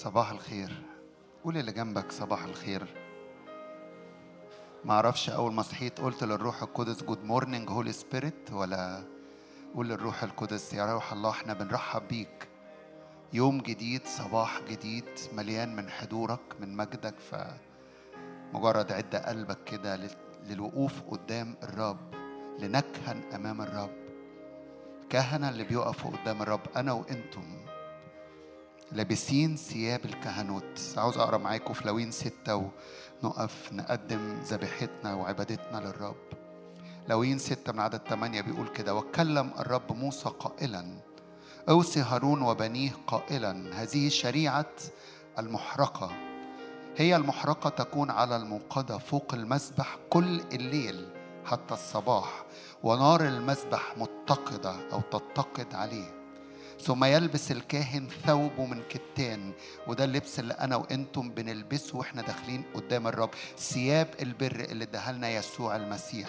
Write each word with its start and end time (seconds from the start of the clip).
صباح 0.00 0.30
الخير. 0.30 0.82
قول 1.44 1.56
اللي 1.56 1.72
جنبك 1.72 2.12
صباح 2.12 2.44
الخير. 2.44 2.86
ما 4.84 4.94
أعرفش 4.94 5.30
اول 5.30 5.52
ما 5.52 5.62
صحيت 5.62 6.00
قلت 6.00 6.24
للروح 6.24 6.62
القدس 6.62 7.02
جود 7.02 7.24
مورنينج 7.24 7.70
هولي 7.70 7.92
سبيريت 7.92 8.52
ولا 8.52 9.02
قول 9.74 9.88
للروح 9.88 10.22
القدس 10.22 10.74
يا 10.74 10.92
روح 10.94 11.12
الله 11.12 11.30
إحنا 11.30 11.52
بنرحب 11.52 12.08
بيك. 12.08 12.48
يوم 13.32 13.58
جديد 13.58 14.06
صباح 14.06 14.60
جديد 14.68 15.04
مليان 15.32 15.76
من 15.76 15.90
حضورك 15.90 16.40
من 16.60 16.76
مجدك 16.76 17.14
فمجرد 17.18 18.92
عد 18.92 19.16
قلبك 19.16 19.64
كده 19.64 19.96
لل- 19.96 20.16
للوقوف 20.46 21.02
قدام 21.10 21.56
الرب 21.62 22.14
لنكهن 22.58 23.22
أمام 23.34 23.60
الرب. 23.62 23.90
الكهنة 25.02 25.48
اللي 25.48 25.64
بيقفوا 25.64 26.10
قدام 26.10 26.42
الرب 26.42 26.60
أنا 26.76 26.92
وأنتم. 26.92 27.69
لابسين 28.92 29.56
ثياب 29.56 30.04
الكهنوت. 30.04 30.80
عاوز 30.96 31.18
أقرأ 31.18 31.38
معاكم 31.38 31.74
في 31.74 31.88
لوين 31.88 32.10
ستة 32.10 32.70
ونقف 33.22 33.72
نقدم 33.72 34.38
ذبيحتنا 34.44 35.14
وعبادتنا 35.14 35.78
للرب. 35.78 36.16
لوين 37.08 37.38
ستة 37.38 37.72
من 37.72 37.80
عدد 37.80 38.00
ثمانية 38.08 38.40
بيقول 38.40 38.68
كده 38.68 38.94
وكلم 38.94 39.50
الرب 39.58 39.92
موسى 39.92 40.28
قائلا 40.28 40.86
اوصي 41.68 42.00
هارون 42.00 42.42
وبنيه 42.42 42.90
قائلا 43.06 43.82
هذه 43.82 44.08
شريعة 44.08 44.72
المحرقة. 45.38 46.10
هي 46.96 47.16
المحرقة 47.16 47.70
تكون 47.70 48.10
على 48.10 48.36
الموقدة 48.36 48.98
فوق 48.98 49.34
المذبح 49.34 49.96
كل 50.10 50.40
الليل 50.52 51.08
حتى 51.44 51.74
الصباح 51.74 52.44
ونار 52.82 53.20
المذبح 53.20 53.94
متقدة 53.98 54.74
أو 54.92 55.00
تتقد 55.00 55.74
عليه. 55.74 56.19
ثم 56.84 57.04
يلبس 57.04 57.52
الكاهن 57.52 58.08
ثوبه 58.26 58.66
من 58.66 58.82
كتان 58.90 59.52
وده 59.86 60.04
اللبس 60.04 60.38
اللي 60.38 60.54
أنا 60.54 60.76
وأنتم 60.76 61.30
بنلبسه 61.30 61.96
وإحنا 61.98 62.22
داخلين 62.22 62.62
قدام 62.74 63.06
الرب 63.06 63.30
ثياب 63.58 64.08
البر 64.22 64.66
اللي 64.70 64.84
اداها 64.84 65.12
لنا 65.12 65.30
يسوع 65.30 65.76
المسيح 65.76 66.28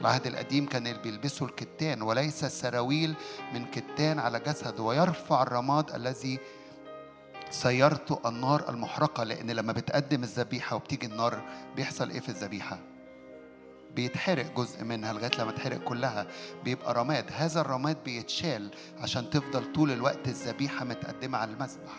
العهد 0.00 0.26
القديم 0.26 0.66
كان 0.66 0.86
اللي 0.86 1.02
بيلبسوا 1.02 1.46
الكتان 1.46 2.02
وليس 2.02 2.44
سراويل 2.44 3.14
من 3.54 3.66
كتان 3.66 4.18
على 4.18 4.40
جسد 4.40 4.80
ويرفع 4.80 5.42
الرماد 5.42 5.90
الذي 5.90 6.38
سيرته 7.50 8.20
النار 8.28 8.68
المحرقة 8.68 9.24
لأن 9.24 9.50
لما 9.50 9.72
بتقدم 9.72 10.22
الذبيحة 10.22 10.76
وبتيجي 10.76 11.06
النار 11.06 11.42
بيحصل 11.76 12.10
إيه 12.10 12.20
في 12.20 12.28
الذبيحة؟ 12.28 12.78
بيتحرق 13.96 14.56
جزء 14.56 14.84
منها 14.84 15.12
لغاية 15.12 15.30
لما 15.38 15.52
تحرق 15.52 15.78
كلها. 15.78 16.26
بيبقى 16.64 16.94
رماد. 16.94 17.24
هذا 17.32 17.60
الرماد 17.60 17.96
بيتشال 18.04 18.70
عشان 18.98 19.30
تفضل 19.30 19.72
طول 19.72 19.92
الوقت 19.92 20.28
الذبيحة 20.28 20.84
متقدمة 20.84 21.38
على 21.38 21.50
المذبح. 21.50 21.92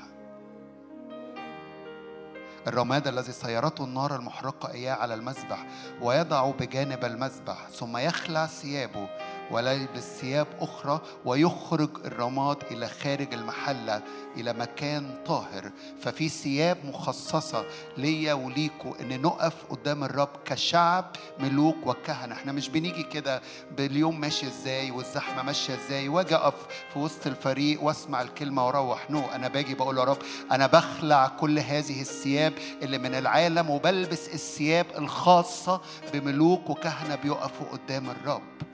الرماد 2.67 3.08
الذي 3.08 3.31
سيرته 3.31 3.84
النار 3.84 4.16
المحرقة 4.16 4.72
إياه 4.72 4.94
على 4.94 5.14
المذبح 5.14 5.66
ويضع 6.02 6.52
بجانب 6.52 7.06
المذبح 7.06 7.67
ثم 7.69 7.97
يخلع 7.97 8.45
ثيابه. 8.45 9.09
ويلبس 9.52 10.03
ثياب 10.03 10.47
أخرى 10.59 11.02
ويخرج 11.25 11.89
الرماد 12.05 12.57
إلى 12.71 12.88
خارج 12.88 13.33
المحلة 13.33 14.02
إلى 14.38 14.53
مكان 14.53 15.16
طاهر. 15.25 15.71
ففي 16.02 16.30
ثياب 16.30 16.77
مخصصة 16.85 17.66
ليا 17.97 18.33
وليكوا 18.33 18.94
إن 19.02 19.22
نقف 19.22 19.53
قدام 19.69 20.03
الرب 20.03 20.29
كشعب 20.45 21.05
ملوك 21.39 21.88
وكهنة. 21.88 22.33
إحنا 22.35 22.52
مش 22.52 22.69
بنيجي 22.69 23.03
كده 23.03 23.41
باليوم 23.77 24.19
ماشي 24.19 24.47
إزاي 24.47 24.91
والزحمة 24.91 25.41
ماشية 25.44 25.75
إزاي. 25.75 26.09
واجي 26.09 26.35
أقف 26.35 26.53
في 26.94 26.99
وسط 26.99 27.27
الفريق 27.27 27.83
وأسمع 27.83 28.22
الكلمة 28.22 28.66
وأروح. 28.67 29.11
نو 29.11 29.22
أنا 29.35 29.47
باجي 29.47 29.75
بقول 29.75 29.97
يا 29.97 30.03
رب 30.03 30.17
أنا 30.52 30.67
بخلع 30.67 31.27
كل 31.27 31.59
هذه 31.59 32.02
الثياب 32.02 32.53
اللي 32.81 32.97
من 32.97 33.16
العالم 33.16 33.69
وبلبس 33.69 34.27
الثياب 34.27 34.85
الخاصة 34.97 35.81
بملوك 36.13 36.69
وكهنة 36.69 37.16
بيقفوا 37.16 37.68
قدام 37.68 38.09
الرب. 38.09 38.70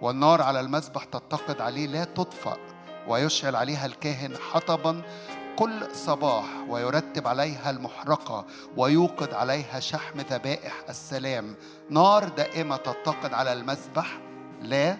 والنار 0.00 0.42
على 0.42 0.60
المذبح 0.60 1.04
تتقد 1.04 1.60
عليه 1.60 1.86
لا 1.86 2.04
تطفأ 2.04 2.56
ويشعل 3.08 3.56
عليها 3.56 3.86
الكاهن 3.86 4.36
حطبا 4.36 5.02
كل 5.58 5.86
صباح 5.92 6.44
ويرتب 6.68 7.28
عليها 7.28 7.70
المحرقة 7.70 8.44
ويوقد 8.76 9.34
عليها 9.34 9.80
شحم 9.80 10.20
ذبائح 10.20 10.72
السلام. 10.88 11.54
نار 11.90 12.28
دائمة 12.28 12.76
تتقد 12.76 13.32
على 13.32 13.52
المذبح 13.52 14.18
لا 14.62 14.96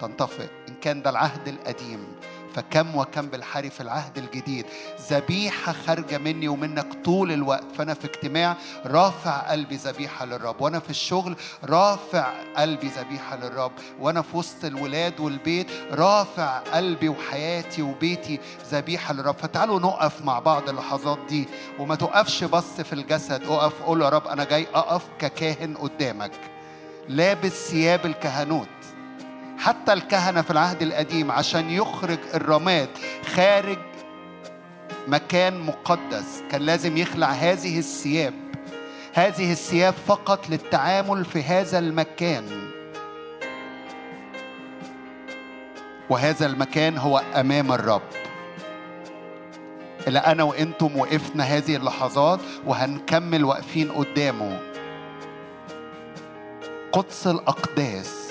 تنطفئ 0.00 0.48
إن 0.68 0.74
كان 0.74 1.02
ده 1.02 1.10
العهد 1.10 1.48
القديم. 1.48 2.06
فكم 2.54 2.96
وكم 2.96 3.26
بالحري 3.26 3.70
في 3.70 3.80
العهد 3.80 4.18
الجديد. 4.18 4.66
ذبيحة 5.10 5.72
خارجة 5.72 6.18
مني 6.18 6.48
ومنك 6.48 6.86
طول 7.04 7.32
الوقت. 7.32 7.64
فأنا 7.78 7.94
في 7.94 8.04
اجتماع 8.04 8.56
رافع 8.86 9.50
قلبي 9.50 9.76
ذبيحة 9.76 10.24
للرب. 10.24 10.60
وأنا 10.60 10.78
في 10.78 10.90
الشغل 10.90 11.36
رافع 11.64 12.32
قلبي 12.56 12.88
ذبيحة 12.88 13.36
للرب. 13.36 13.72
وأنا 14.00 14.22
في 14.22 14.36
وسط 14.36 14.64
الولاد 14.64 15.20
والبيت 15.20 15.66
رافع 15.92 16.58
قلبي 16.58 17.08
وحياتي 17.08 17.82
وبيتي 17.82 18.40
ذبيحة 18.70 19.14
للرب. 19.14 19.36
فتعالوا 19.38 19.80
نقف 19.80 20.24
مع 20.24 20.38
بعض 20.38 20.68
اللحظات 20.68 21.18
دي. 21.28 21.48
وما 21.78 21.94
تقفش 21.94 22.44
بس 22.44 22.80
في 22.80 22.92
الجسد. 22.92 23.42
اقف 23.44 23.82
قول 23.82 24.02
يا 24.02 24.08
رب 24.08 24.26
أنا 24.26 24.44
جاي 24.44 24.66
أقف 24.74 25.02
ككاهن 25.18 25.76
قدامك. 25.76 26.32
لابس 27.08 27.52
ثياب 27.52 28.06
الكهنوت. 28.06 28.68
حتى 29.58 29.92
الكهنة 29.92 30.42
في 30.42 30.50
العهد 30.50 30.82
القديم 30.82 31.30
عشان 31.30 31.70
يخرج 31.70 32.18
الرماد 32.34 32.88
خارج 33.34 33.78
مكان 35.08 35.60
مقدس. 35.60 36.42
كان 36.50 36.62
لازم 36.62 36.96
يخلع 36.96 37.30
هذه 37.30 37.78
الثياب. 37.78 38.34
هذه 39.14 39.52
الثياب 39.52 39.94
فقط 40.06 40.48
للتعامل 40.50 41.24
في 41.24 41.42
هذا 41.42 41.78
المكان. 41.78 42.70
وهذا 46.10 46.46
المكان 46.46 46.98
هو 46.98 47.22
أمام 47.34 47.72
الرب. 47.72 48.02
اللي 50.06 50.18
أنا 50.18 50.42
وأنتم 50.42 50.96
وقفنا 50.98 51.44
هذه 51.44 51.76
اللحظات 51.76 52.40
وهنكمل 52.66 53.44
واقفين 53.44 53.92
قدامه. 53.92 54.60
قدس 56.92 57.26
الأقداس. 57.26 58.23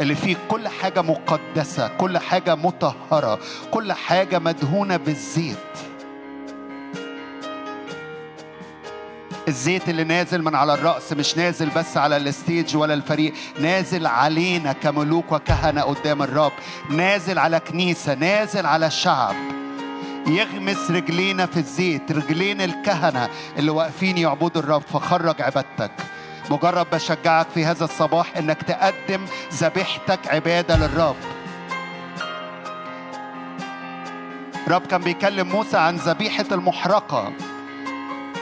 اللي 0.00 0.14
فيه 0.14 0.36
كل 0.48 0.68
حاجة 0.68 1.02
مقدسة 1.02 1.88
كل 1.88 2.18
حاجة 2.18 2.54
مطهرة 2.54 3.38
كل 3.70 3.92
حاجة 3.92 4.38
مدهونة 4.38 4.96
بالزيت. 4.96 5.56
الزيت 9.48 9.88
اللي 9.88 10.04
نازل 10.04 10.42
من 10.42 10.54
على 10.54 10.74
الرأس 10.74 11.12
مش 11.12 11.36
نازل 11.36 11.70
بس 11.76 11.96
على 11.96 12.16
الستيج 12.16 12.76
ولا 12.76 12.94
الفريق 12.94 13.32
نازل 13.60 14.06
علينا 14.06 14.72
كملوك 14.72 15.32
وكهنة 15.32 15.82
قدام 15.82 16.22
الرب 16.22 16.52
نازل 16.90 17.38
على 17.38 17.60
كنيسة 17.60 18.14
نازل 18.14 18.66
على 18.66 18.90
شعب. 18.90 19.34
يغمس 20.26 20.90
رجلينا 20.90 21.46
في 21.46 21.56
الزيت 21.56 22.12
رجلين 22.12 22.60
الكهنة 22.60 23.28
اللي 23.58 23.70
واقفين 23.70 24.18
يعبدوا 24.18 24.62
الرب 24.62 24.82
فخرج 24.82 25.42
عبادتك. 25.42 25.90
مجرد 26.50 26.86
بشجعك 26.92 27.46
في 27.54 27.64
هذا 27.64 27.84
الصباح 27.84 28.36
إنك 28.36 28.62
تقدم 28.62 29.24
ذبيحتك 29.52 30.28
عبادة 30.28 30.76
للرب. 30.76 31.16
الرب 34.66 34.86
كان 34.86 35.00
بيكلم 35.00 35.48
موسى 35.48 35.76
عن 35.76 35.96
ذبيحة 35.96 36.44
المحرقة. 36.52 37.32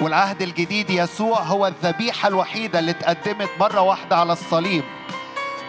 والعهد 0.00 0.42
الجديد 0.42 0.90
يسوع 0.90 1.40
هو 1.40 1.66
الذبيحة 1.66 2.28
الوحيدة 2.28 2.78
اللي 2.78 2.90
اتقدمت 2.90 3.50
مرة 3.60 3.80
واحدة 3.80 4.16
على 4.16 4.32
الصليب. 4.32 4.84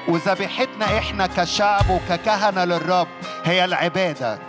وذبيحتنا 0.08 0.98
إحنا 0.98 1.28
كشعب 1.28 1.90
وككهنة 1.90 2.66
للرب 2.66 3.08
هي 3.46 3.66
العبادة. 3.66 4.40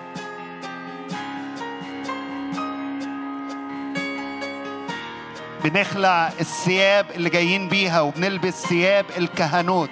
بنخلع 5.64 6.28
الثياب 6.40 7.06
اللي 7.10 7.30
جايين 7.30 7.68
بيها 7.68 8.00
وبنلبس 8.00 8.66
ثياب 8.66 9.04
الكهنوت. 9.16 9.90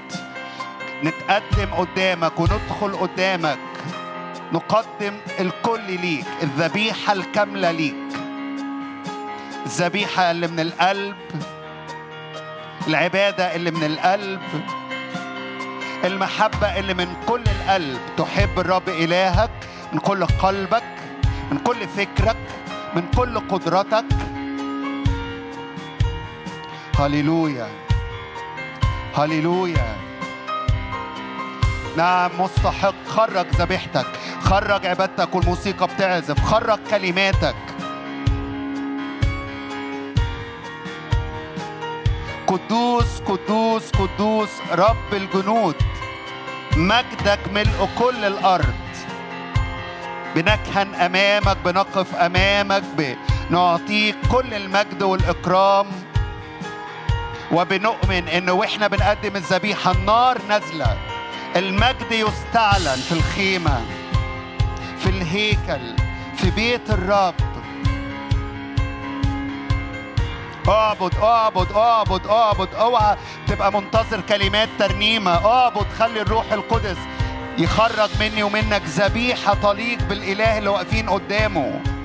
نتقدم 1.04 1.74
قدامك 1.74 2.40
وندخل 2.40 2.96
قدامك. 2.96 3.58
نقدم 4.52 5.14
الكل 5.40 6.00
ليك 6.00 6.26
الذبيحة 6.42 7.12
الكاملة 7.12 7.70
ليك. 7.70 7.94
الذبيحة 9.66 10.30
اللي 10.30 10.48
من 10.48 10.60
القلب 10.60 11.16
العبادة 12.88 13.54
اللي 13.56 13.70
من 13.70 13.84
القلب 13.84 14.40
المحبة 16.04 16.78
اللي 16.78 16.94
من 16.94 17.16
كل 17.26 17.42
القلب. 17.42 17.98
تحب 18.16 18.60
الرب 18.60 18.88
إلهك 18.88 19.50
من 19.92 19.98
كل 19.98 20.26
قلبك 20.26 20.84
من 21.50 21.58
كل 21.58 21.88
فكرك 21.88 22.36
من 22.94 23.02
كل 23.16 23.40
قدرتك. 23.40 24.04
هللويا 26.98 27.68
هللويا 29.16 29.96
نعم 31.96 32.30
مستحق. 32.38 32.94
خرج 33.08 33.46
ذبيحتك. 33.46 34.06
خرج 34.40 34.86
عبادتك 34.86 35.34
والموسيقى 35.34 35.86
بتعزف. 35.86 36.40
خرج 36.40 36.78
كلماتك. 36.90 37.54
قدوس 42.46 43.20
قدوس 43.26 43.90
قدوس. 43.90 44.50
رب 44.72 45.12
الجنود. 45.12 45.74
مجدك 46.76 47.40
ملء 47.54 47.88
كل 47.98 48.24
الأرض. 48.24 48.74
بنكهن 50.34 50.94
أمامك 50.94 51.56
بنقف 51.64 52.14
أمامك 52.14 52.82
بنعطيك 52.98 54.16
كل 54.32 54.54
المجد 54.54 55.02
والإكرام. 55.02 55.86
وبنؤمن 57.52 58.28
ان 58.28 58.50
وإحنا 58.50 58.86
بنقدم 58.86 59.36
الذبيحة 59.36 59.92
النار 59.92 60.38
نازلة. 60.48 60.96
المجد 61.56 62.12
يستعلن 62.12 62.96
في 63.08 63.12
الخيمة 63.12 63.80
في 64.98 65.06
الهيكل 65.10 65.96
في 66.36 66.50
بيت 66.50 66.90
الرب. 66.90 67.34
اعبد 70.68 71.14
اعبد 71.22 71.72
اعبد 71.72 72.26
اعبد. 72.26 72.74
اوعى 72.74 73.16
تبقى 73.48 73.72
منتظر 73.72 74.20
كلمات 74.20 74.68
ترنيمة. 74.78 75.46
اعبد 75.46 75.86
خلي 75.98 76.20
الروح 76.20 76.52
القدس 76.52 76.96
يخرج 77.58 78.10
مني 78.20 78.42
ومنك 78.42 78.82
ذبيحة 78.86 79.54
تليق 79.54 80.02
بالإله 80.02 80.58
اللي 80.58 80.68
واقفين 80.68 81.10
قدامه. 81.10 81.95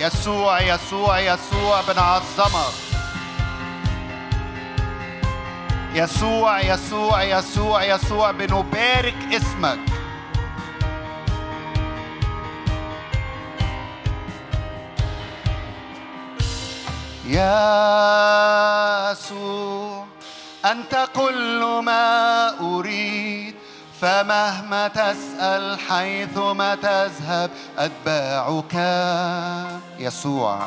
يسوع 0.00 0.60
يسوع 0.60 1.20
يسوع 1.20 1.80
بنعظمك 1.88 2.74
يسوع 5.94 6.60
يسوع 6.60 7.22
يسوع 7.22 7.84
يسوع 7.84 8.30
بنبارك 8.30 9.14
اسمك 9.32 9.95
يسوع 17.26 19.16
أنت 20.64 21.08
كل 21.14 21.80
ما 21.84 22.48
أريد 22.60 23.54
فمهما 24.00 24.88
تسأل 24.88 25.78
حيثما 25.88 26.74
تذهب 26.74 27.50
أتباعك 27.78 28.74
يسوع. 29.98 30.66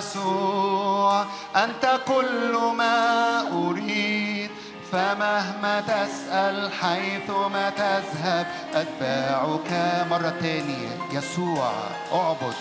يسوع 0.00 1.24
أنت 1.56 2.00
كل 2.08 2.58
ما 2.76 3.40
أريد 3.52 4.50
فمهما 4.92 5.80
تسأل 5.80 6.70
حيثما 6.72 7.70
تذهب 7.70 8.46
أتباعك 8.74 9.70
مرة 10.10 10.34
تانية. 10.40 10.98
يسوع 11.12 11.72
أعبد. 12.12 12.54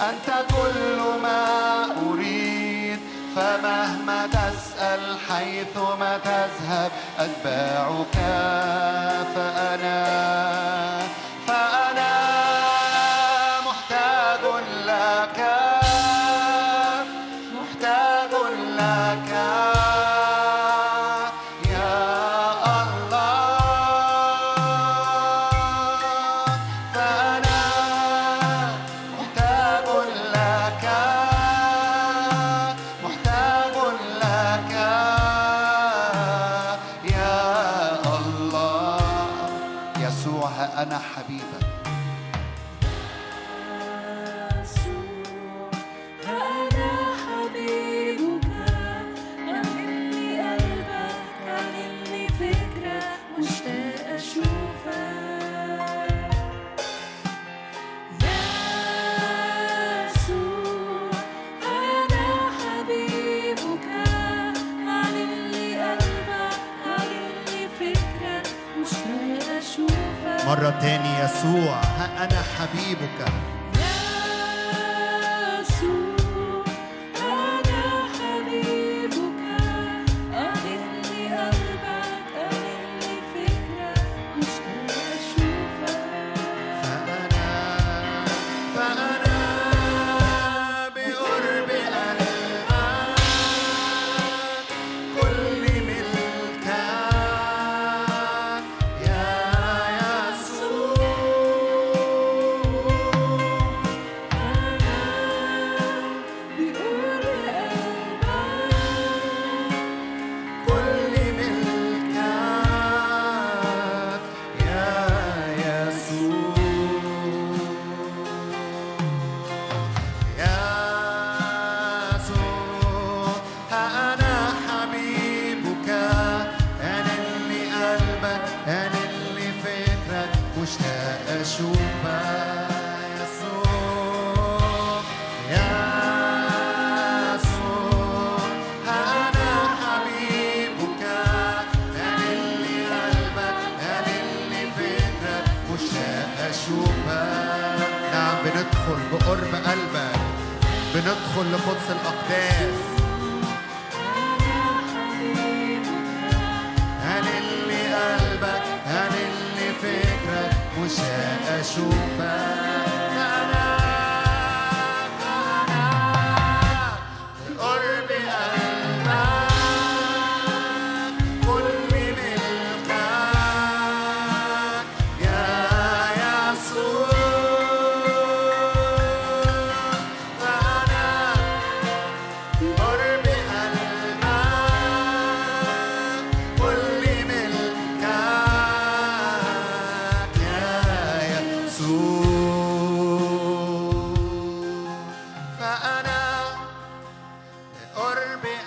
أنت 0.00 0.28
كل 0.50 0.98
ما 1.22 1.84
أريد 2.06 2.98
فمهما 3.36 4.26
تسأل 4.26 5.16
حيثما 5.28 6.18
تذهب 6.18 6.90
أتباعك 7.18 8.16
فأنا 8.16 9.24
فأنا 9.34 10.51
أنا 72.74 73.31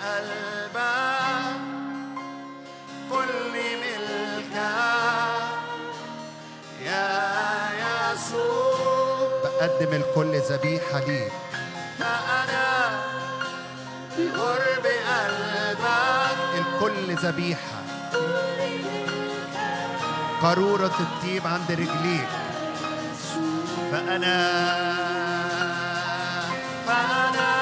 قلبك 0.06 1.56
كل 3.10 3.54
ملكك 3.82 4.56
يا 6.84 7.08
يسوع. 7.82 9.28
بقدم 9.44 9.92
الكل 9.92 10.32
ذبيحة 10.38 11.00
ليك. 11.00 11.32
فأنا 11.98 12.66
بقرب 14.18 14.86
قلبك 14.86 16.38
الكل 16.54 17.14
ذبيحة. 17.14 17.78
قارورة 20.42 20.96
الطيب 21.00 21.46
عند 21.46 21.72
رجليك. 21.72 22.28
فأنا 23.92 24.38
فأنا 26.86 27.55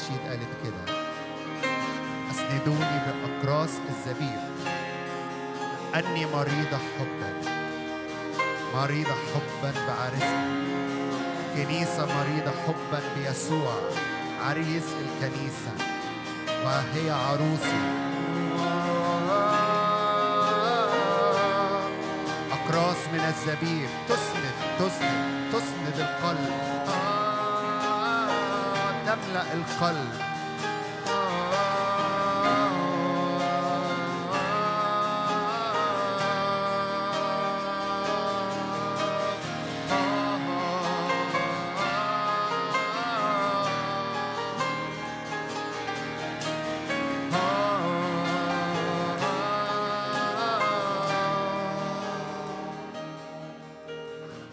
النشيد 0.00 0.28
قالت 0.28 0.52
كده. 0.64 0.94
أسندوني 2.30 3.00
بأقراص 3.06 3.70
الزبيب 3.88 4.40
أني 5.94 6.26
مريضة 6.26 6.78
حبا. 6.98 7.32
مريضة 8.74 9.10
حبا 9.10 9.72
بعريسنا 9.88 10.48
كنيسة 11.54 12.06
مريضة 12.06 12.52
حبا 12.66 13.00
بيسوع. 13.16 13.72
عريس 14.44 14.84
الكنيسة. 14.84 15.72
وهي 16.64 17.10
عروسه 17.10 17.80
أقراص 22.52 22.96
من 23.12 23.20
الزبيب 23.20 23.88
تسند 24.08 24.54
تسند 24.78 25.52
تسند 25.52 25.98
القلب. 25.98 26.59
تملأ 29.10 29.54
القلب. 29.54 30.12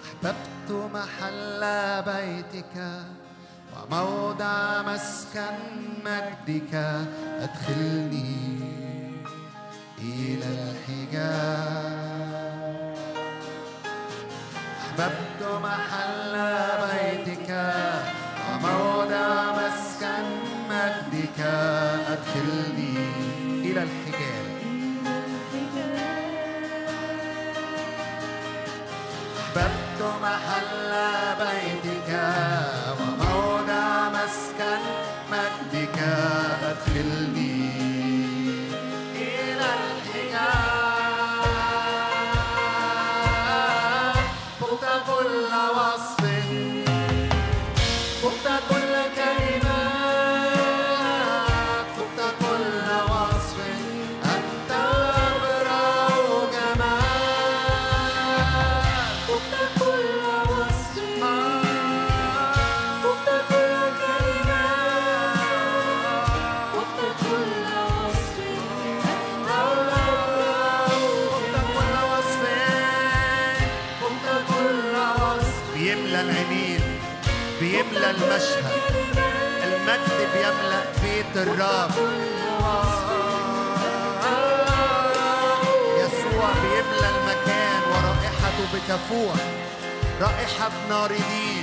أحببت 0.03 0.71
محل 0.93 1.61
بيتك. 2.01 3.26
وموضع 3.91 4.81
مسكن 4.81 5.55
مجدك 6.05 6.73
أدخلني 7.39 8.36
الرب. 81.43 81.91
يسوع 85.97 86.49
بيملى 86.61 87.09
المكان 87.09 87.81
ورائحته 87.91 88.65
بتفوح 88.73 89.35
رائحة 90.21 90.71
ناردين 90.89 91.17
فقت 91.27 91.56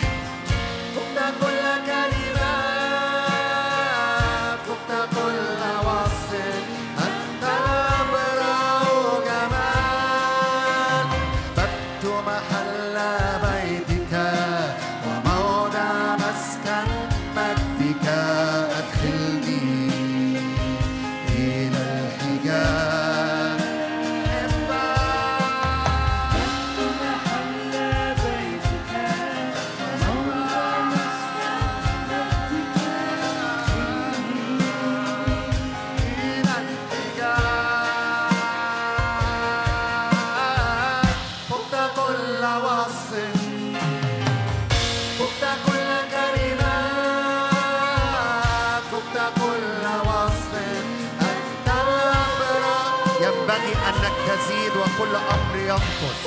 وكل 54.85 55.15
أمر 55.17 55.55
ينقص. 55.57 56.21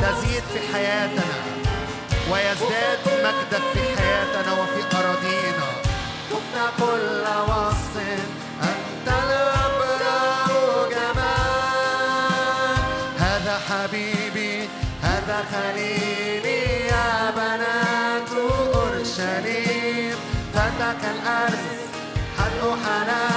تزيد 0.00 0.44
في 0.52 0.58
حياتنا 0.74 1.38
ويزداد 2.30 3.04
مجدك 3.24 3.64
في 3.74 3.84
حياتنا 4.02 4.52
وفي 4.52 4.80
أراضينا. 4.96 5.68
فقت 6.30 6.56
كل 6.78 7.24
وصف 7.48 7.94
أنت 8.62 9.06
الأبرع 9.08 10.46
جمال. 10.90 12.78
هذا 13.18 13.54
حبيبي 13.68 14.54
هذا 15.02 15.38
خليلي 15.52 16.62
يا 16.86 17.30
بنات 17.30 18.30
أورشليم. 18.36 20.16
فتك 20.54 21.02
الأرض 21.14 21.66
حلق 22.38 22.78
حلاوة 22.84 23.31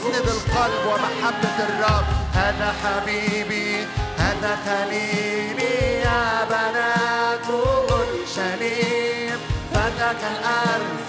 تسند 0.00 0.28
القلب 0.28 0.86
ومحبة 0.86 1.56
الرب. 1.68 2.04
هذا 2.34 2.74
حبيبي 2.82 3.86
هذا 4.18 4.58
خليلي 4.66 6.00
يا 6.00 6.44
بنات 6.44 7.46
أورشليم 7.50 9.38
فتك 9.74 10.20
الأرض 10.32 11.00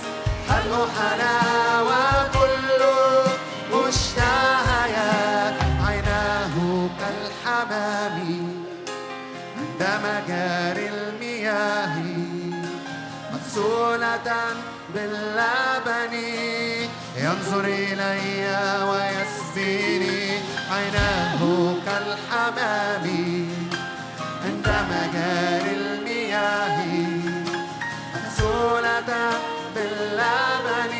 حلق 0.49 0.89
حلاوة 0.99 2.27
كله 2.34 3.23
مشتهيات 3.73 5.54
عيناه 5.88 6.56
كالحمام 6.99 8.17
عند 9.58 9.82
مجاري 10.04 10.89
المياه. 10.89 11.95
مغسولة 13.34 14.30
باللبن 14.93 16.13
ينظر 17.22 17.66
إلي 17.66 18.48
ويسبيني 18.90 20.40
عيناه 20.72 21.40
كالحمام 21.86 23.06
عند 24.46 24.68
مجاري 24.90 25.72
المياه. 25.76 26.78
مغسولة 28.14 29.10
باللبن 29.76 30.94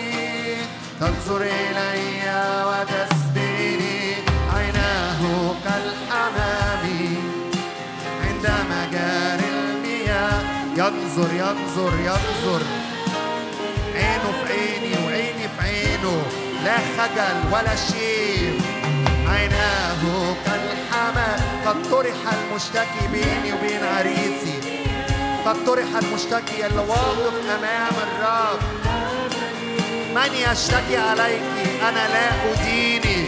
تنظر 1.00 1.42
إلي 1.42 2.22
وتسبيني 2.70 4.14
عيناه 4.56 5.22
كالحمام 5.64 6.84
عند 8.24 8.46
مجاري 8.72 9.50
المياه. 9.50 10.42
ينظر 10.78 11.30
ينظر 11.34 11.94
ينظر. 12.00 12.91
عينه 16.02 16.22
لا 16.64 16.78
خجل 16.78 17.54
ولا 17.54 17.76
شيء 17.76 18.62
عيناه 19.28 20.34
كالحمى 20.46 21.30
قد 21.66 21.90
طرح 21.92 22.34
المشتكي 22.34 23.08
بيني 23.12 23.54
وبين 23.54 23.84
عريسي. 23.98 24.60
قد 25.46 25.66
طرح 25.66 25.88
المشتكي 26.02 26.66
اللي 26.66 26.82
واقف 26.88 27.34
أمام 27.58 27.94
الرب. 28.08 28.60
من 30.16 30.34
يشتكي 30.34 30.98
عليك؟ 30.98 31.42
أنا 31.90 32.08
لا 32.14 32.30
أديني. 32.52 33.28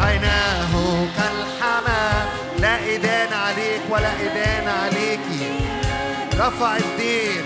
عيناه 0.00 1.06
كالحمى 1.16 2.28
لا 2.58 2.94
إدان 2.94 3.32
عليك 3.32 3.80
ولا 3.90 4.12
إدان 4.20 4.68
عليكي 4.68 5.60
رفع 6.38 6.76
الدين 6.76 7.44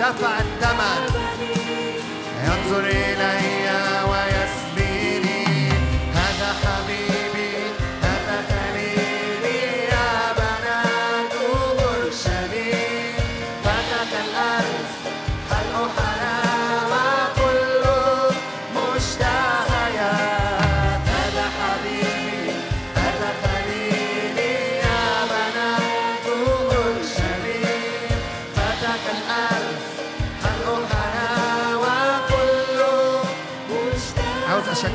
دفع 0.00 0.38
الثمن 0.38 1.29
ينظر 2.44 2.84
إلي 2.84 3.59
ويسبيني 3.59 3.59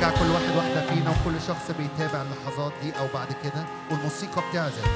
كل 0.10 0.32
واحد 0.32 0.56
واحدة 0.56 0.88
فينا 0.90 1.10
وكل 1.10 1.42
شخص 1.48 1.72
بيتابع 1.78 2.22
اللحظات 2.22 2.72
دي 2.84 2.92
أو 2.92 3.08
بعد 3.14 3.28
كده. 3.44 3.66
والموسيقى 3.92 4.44
بتعزف. 4.50 4.90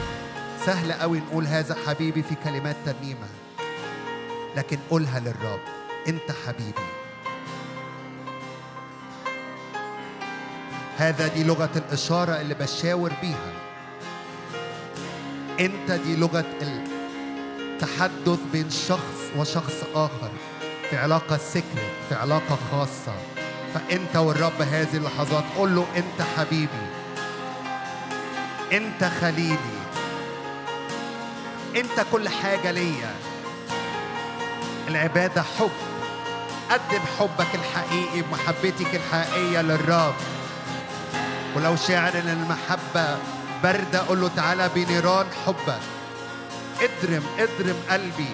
سهل 0.65 0.91
قوي 0.91 1.19
نقول 1.19 1.45
هذا 1.47 1.75
حبيبي 1.87 2.23
في 2.23 2.35
كلمات 2.35 2.75
ترنيمة. 2.85 3.27
لكن 4.57 4.77
قولها 4.89 5.19
للرب. 5.19 5.59
أنت 6.07 6.31
حبيبي. 6.47 6.87
هذا 10.97 11.27
دي 11.27 11.43
لغة 11.43 11.69
الإشارة 11.75 12.41
اللي 12.41 12.53
بشاور 12.53 13.11
بيها. 13.21 13.53
أنت 15.59 15.91
دي 15.91 16.15
لغة 16.15 16.45
التحدث 16.61 18.39
بين 18.51 18.69
شخص 18.69 19.19
وشخص 19.37 19.83
آخر. 19.95 20.31
في 20.89 20.97
علاقة 20.97 21.37
سكرت 21.37 21.93
في 22.09 22.15
علاقة 22.15 22.57
خاصة. 22.71 23.13
فأنت 23.73 24.15
والرب 24.15 24.61
هذه 24.61 24.97
اللحظات 24.97 25.43
قول 25.57 25.75
له 25.75 25.87
أنت 25.97 26.27
حبيبي 26.37 26.87
أنت 28.71 29.11
خليلي 29.21 29.79
أنت 31.75 32.05
كل 32.11 32.29
حاجة 32.29 32.71
ليا. 32.71 33.15
العبادة 34.87 35.43
حب 35.43 35.71
قدم 36.69 37.01
حبك 37.19 37.47
الحقيقي 37.55 38.21
بمحبتك 38.21 38.95
الحقيقية 38.95 39.61
للرب. 39.61 40.13
ولو 41.55 41.75
شاعر 41.75 42.13
إن 42.13 42.29
المحبة 42.29 43.17
باردة 43.63 43.99
قول 44.07 44.21
له 44.21 44.31
تعالى 44.35 44.69
بنيران 44.75 45.25
حبك. 45.45 45.79
اضرم 46.81 47.23
اضرم 47.39 47.75
قلبي 47.89 48.29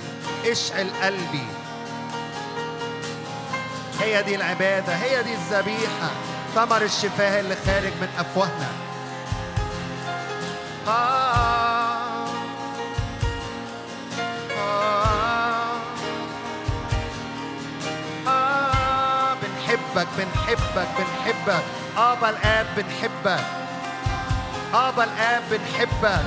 اشعل 0.45 0.89
قلبي. 1.03 1.47
هي 4.05 4.23
دي 4.23 4.35
العبادة 4.35 4.93
هي 4.95 5.23
دي 5.23 5.33
الذبيحة. 5.33 6.09
ثمر 6.55 6.81
الشفاه 6.81 7.39
اللي 7.39 7.55
خارج 7.65 7.93
من 8.01 8.07
أفواهنا. 8.19 8.67
آه. 10.87 12.25
آه. 14.57 15.79
آه. 18.27 19.33
بنحبك 19.33 20.07
بنحبك 20.17 20.87
بنحبك. 20.97 21.63
آبا 21.97 22.29
الآب 22.29 22.65
بنحبك. 22.77 23.43
آبا 24.73 25.03
الآب 25.03 25.43
بنحبك. 25.51 26.25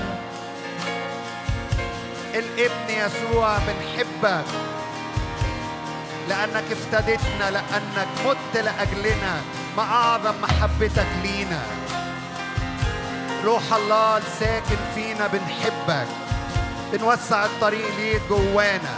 الابن 2.35 2.89
يسوع 2.89 3.59
بنحبك. 3.59 4.45
لأنك 6.29 6.65
افتدتنا 6.73 7.51
لأنك 7.51 8.09
مت 8.27 8.55
لأجلنا. 8.55 9.41
ما 9.77 9.83
أعظم 9.83 10.35
محبتك 10.43 11.07
لينا. 11.23 11.63
روح 13.45 13.63
الله 13.73 14.17
الساكن 14.17 14.77
فينا 14.95 15.27
بنحبك. 15.27 16.07
بنوسع 16.93 17.45
الطريق 17.45 17.97
ليك 17.99 18.23
جوانا. 18.29 18.95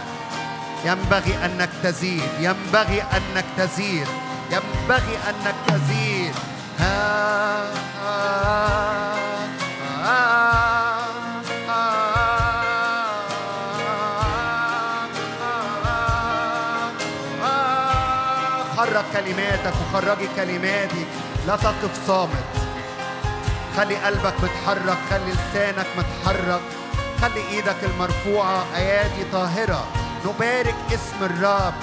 ينبغي 0.85 1.45
أنك 1.45 1.69
تزيد 1.83 2.29
ينبغي 2.39 3.01
أنك 3.01 3.45
تزيد 3.57 4.07
ينبغي 4.51 5.17
أنك 5.29 5.55
تزيد. 5.67 6.35
ها 6.79 7.63
ها. 8.03 9.20
كلماتك 19.25 19.73
وخرجي 19.81 20.27
كلماتي. 20.35 21.05
لا 21.47 21.55
تقف 21.55 22.07
صامت. 22.07 22.43
خلي 23.77 23.95
قلبك 23.95 24.33
متحرك 24.43 24.97
خلي 25.09 25.31
لسانك 25.31 25.87
متحرك 25.97 26.61
خلي 27.21 27.47
إيدك 27.51 27.83
المرفوعة 27.83 28.65
ايادي 28.75 29.23
طاهرة. 29.31 29.87
نبارك 30.25 30.75
اسم 30.93 31.23
الرب. 31.25 31.73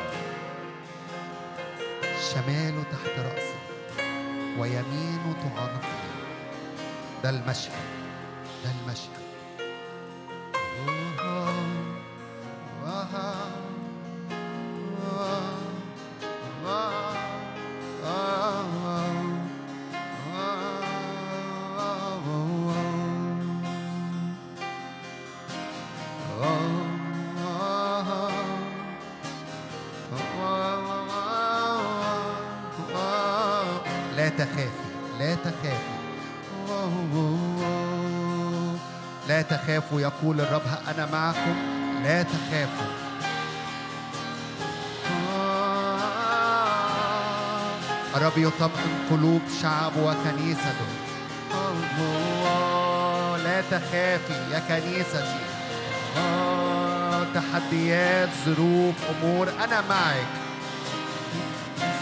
شماله 2.33 2.83
تحت 2.83 3.19
رأسي 3.19 3.59
ويمينه 4.59 5.35
تعانقني 5.43 6.09
ده 7.23 7.31
المشهد. 7.31 7.98
تخافوا 39.89 40.01
يقول 40.01 40.41
الرب 40.41 40.63
أنا 40.89 41.09
معكم 41.13 41.57
لا 42.05 42.23
تخافوا. 42.23 42.93
الرب 48.17 48.39
يطمئن 48.39 49.07
قلوب 49.11 49.41
شعبه 49.63 50.03
وكنيسته 50.03 50.89
لا 53.45 53.61
تخافي 53.71 54.53
يا 54.53 54.63
كنيستي. 54.69 55.39
تحديات 57.35 58.29
ظروف 58.47 58.95
أمور 59.11 59.49
أنا 59.65 59.81
معك. 59.89 60.27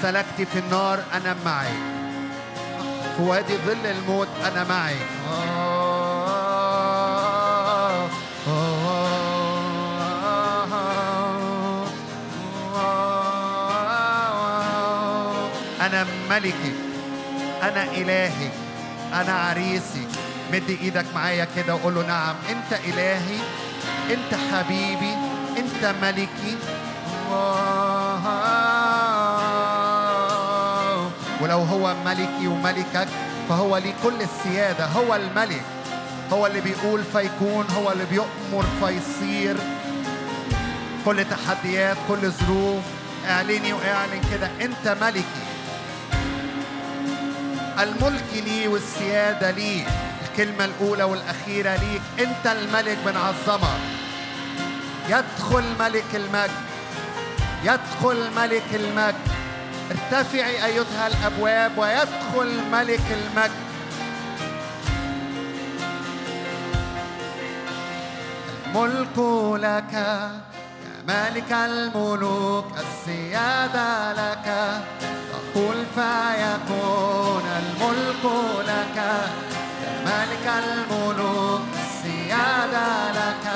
سلكت 0.02 0.48
في 0.52 0.58
النار 0.58 1.02
أنا 1.14 1.36
معك. 1.44 1.78
في 3.16 3.22
وادي 3.22 3.56
ظل 3.56 3.86
الموت 3.86 4.28
أنا 4.46 4.64
معك. 4.64 5.15
أنا 15.96 16.06
ملكك 16.30 16.74
أنا 17.62 17.82
إلهك 17.82 18.52
أنا 19.12 19.32
عريسك 19.32 20.08
مد 20.52 20.76
إيدك 20.82 21.04
معايا 21.14 21.46
كده 21.56 21.74
وقول 21.74 21.94
له 21.94 22.06
نعم. 22.06 22.34
أنت 22.50 22.80
إلهي. 22.84 23.38
أنت 24.10 24.40
حبيبي. 24.52 25.14
أنت 25.58 25.94
ملكي. 26.02 26.56
ولو 31.40 31.58
هو 31.58 31.94
ملكي 32.04 32.46
وملكك 32.46 33.08
فهو 33.48 33.76
لي 33.76 33.94
كل 34.02 34.22
السيادة. 34.22 34.86
هو 34.86 35.14
الملك. 35.14 35.62
هو 36.32 36.46
اللي 36.46 36.60
بيقول 36.60 37.02
فيكون. 37.12 37.66
هو 37.76 37.92
اللي 37.92 38.04
بيؤمر 38.04 38.64
فيصير. 38.80 39.56
كل 41.04 41.24
تحديات 41.24 41.96
كل 42.08 42.30
ظروف. 42.30 42.82
اعلني 43.28 43.72
واعلن 43.72 44.20
كده. 44.32 44.50
أنت 44.60 44.96
ملكي. 45.02 45.35
الملك 47.80 48.24
لي 48.32 48.68
والسيادة 48.68 49.50
لي. 49.50 49.84
الكلمة 50.22 50.64
الأولى 50.64 51.04
والأخيرة 51.04 51.76
ليك. 51.76 52.02
أنت 52.18 52.46
الملك 52.46 52.98
بنعظمك 53.06 53.80
يدخل 55.08 55.64
ملك 55.80 56.14
المجد. 56.14 56.50
يدخل 57.64 58.30
ملك 58.36 58.74
المجد. 58.74 59.14
ارتفعي 59.90 60.64
أيتها 60.64 61.06
الأبواب 61.06 61.78
ويدخل 61.78 62.60
ملك 62.72 63.00
المجد. 63.10 63.66
الملك 68.66 69.18
لك 69.60 69.92
يا 69.92 70.40
مالك 71.08 71.52
الملوك. 71.52 72.72
السيادة 72.78 74.12
لك. 74.12 74.80
تقول 75.56 75.84
فيكون 75.94 77.44
الملك 77.58 78.24
لك 78.68 78.96
يا 78.96 80.04
مالك 80.04 80.64
الملوك 80.64 81.60
السيادة 81.74 83.12
لك. 83.12 83.46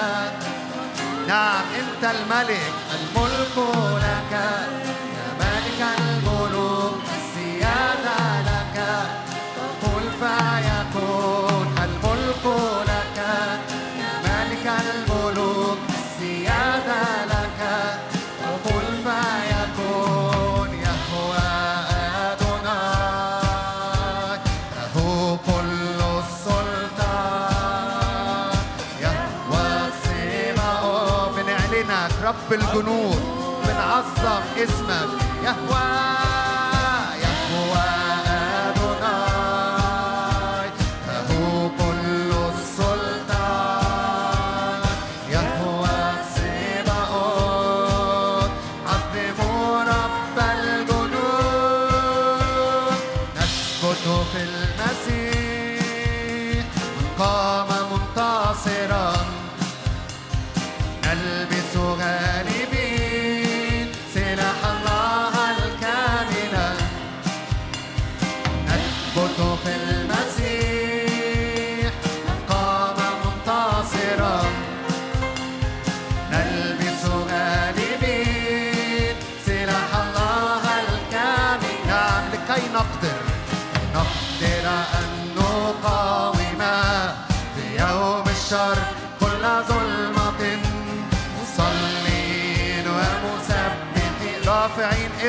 نعم 1.29 1.65
أنت 1.79 2.05
الملك 2.15 2.73
الملك 2.95 3.57
لك. 3.97 4.80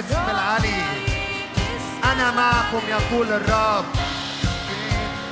رافعين 0.01 0.09
اسم 0.09 0.29
العلي 0.29 0.83
أنا 2.03 2.31
معكم 2.31 2.81
يقول 2.89 3.27
الرب. 3.27 3.85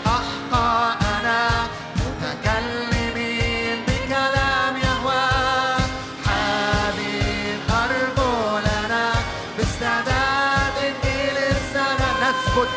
أحقى 0.06 0.96
أنا 1.20 1.50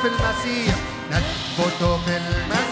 في 0.02 0.08
المسيح. 0.08 0.74
نثبت 1.10 1.72
في 2.04 2.16
المسيح. 2.16 2.71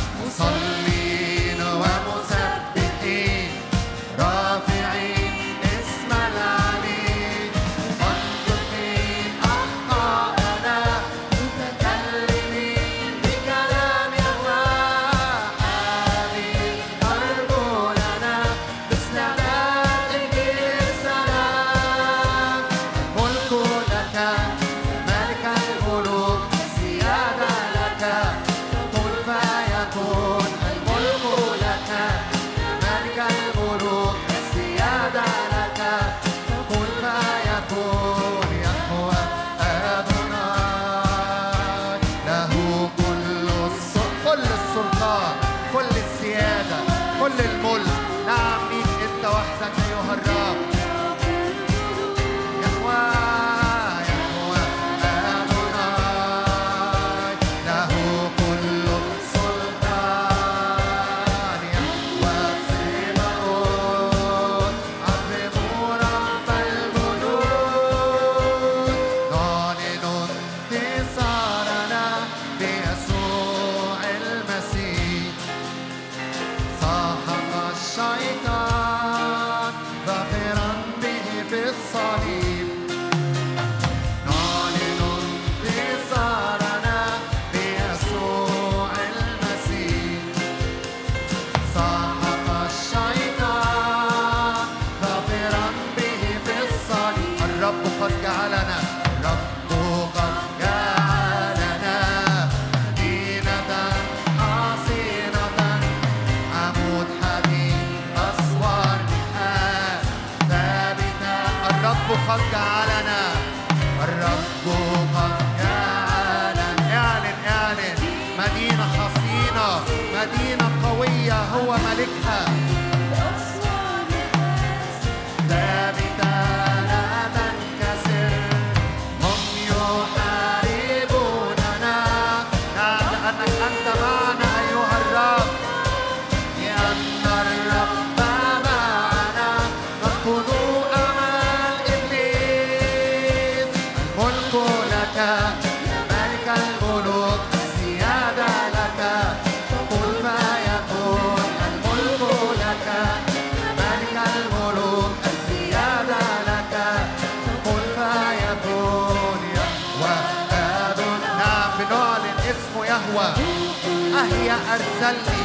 أهيا 164.21 164.57
أرسلني 164.73 165.41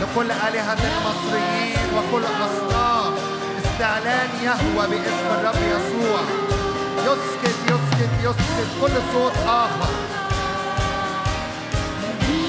لكل 0.00 0.30
آلهة 0.30 0.78
المصريين 0.90 1.88
وكل 1.96 2.24
أصنام 2.24 3.14
استعلان 3.64 4.28
يهوى 4.42 4.86
باسم 4.86 5.26
الرب 5.30 5.60
يسوع. 5.74 6.20
يسكت 7.06 7.58
يسكت 7.66 8.10
يسكت. 8.22 8.68
كل 8.80 8.94
صوت 9.12 9.32
آخر. 9.46 9.92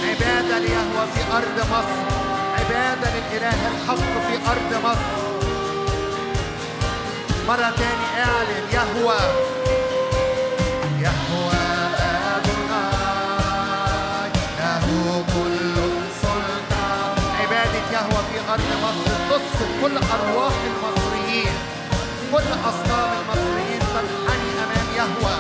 عبادة 0.10 0.60
ليهوى 0.60 1.06
في 1.14 1.22
أرض 1.38 1.58
مصر. 1.72 2.06
عبادة 2.60 3.10
للإله 3.16 3.68
الحق 3.72 3.96
في 4.28 4.36
أرض 4.52 4.86
مصر. 4.86 5.16
مرة 7.48 7.74
تاني 7.78 8.08
اعلن 8.26 8.66
يهوى. 8.74 9.20
أرض 18.50 18.62
مصر 18.84 19.12
تصل 19.30 19.66
كل 19.82 19.98
أرواح 19.98 20.54
المصريين. 20.72 21.54
كل 22.32 22.50
أصنام 22.70 23.10
المصريين 23.20 23.80
تنحني 23.80 24.50
أمام 24.64 24.88
يهوى. 24.98 25.36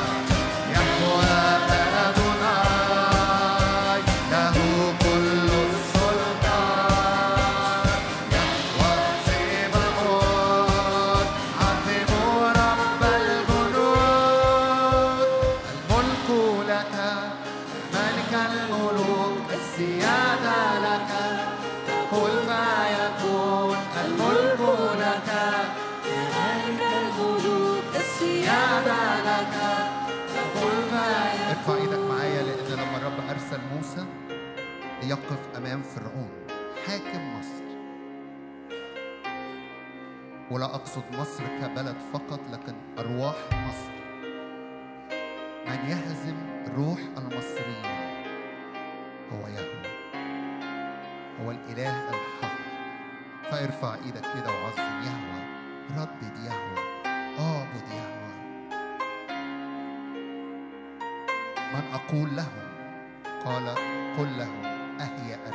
يهوى. 0.73 1.84
امام 35.75 35.83
فرعون 35.83 36.29
حاكم 36.87 37.39
مصر. 37.39 37.65
ولا 40.51 40.65
أقصد 40.65 41.03
مصر 41.19 41.43
كبلد 41.61 41.95
فقط 42.13 42.39
لكن 42.51 42.75
أرواح 42.99 43.35
مصر. 43.53 43.91
من 45.67 45.89
يهزم 45.89 46.35
روح 46.75 46.99
المصريين 47.17 48.25
هو 49.33 49.47
يهوه 49.47 49.85
هو 51.41 51.51
الإله 51.51 52.09
الحق. 52.09 52.55
فارفع 53.51 53.95
إيدك 53.95 54.21
كده 54.21 54.51
وعظم 54.51 55.03
يهوه 55.03 55.45
ردد 55.97 56.37
يهوه 56.45 56.79
اعبد 57.39 57.87
يهوه 57.91 58.35
من 61.73 61.93
أقول 61.93 62.35
لهم؟ 62.35 62.65
قال 63.45 63.75
قل 64.17 64.37
لهم 64.37 64.65
أهي 64.99 65.35
أرسلني 65.35 65.54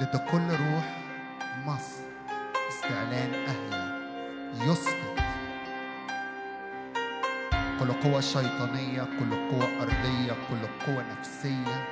ضد 0.00 0.16
كل 0.30 0.48
روح 0.50 0.98
مصر 1.66 2.02
استعلان 2.68 3.32
أهيا 3.34 3.98
يسقط. 4.66 5.18
كل 7.80 7.92
قوة 7.92 8.20
شيطانية 8.20 9.02
كل 9.02 9.50
قوة 9.50 9.68
أرضية 9.82 10.32
كل 10.32 10.86
قوة 10.86 11.04
نفسية. 11.18 11.88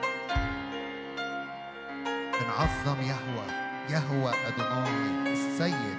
بنعظم 2.41 3.01
يهوى. 3.03 3.47
يهوى 3.91 4.33
أدوناي 4.47 5.33
السيد. 5.33 5.99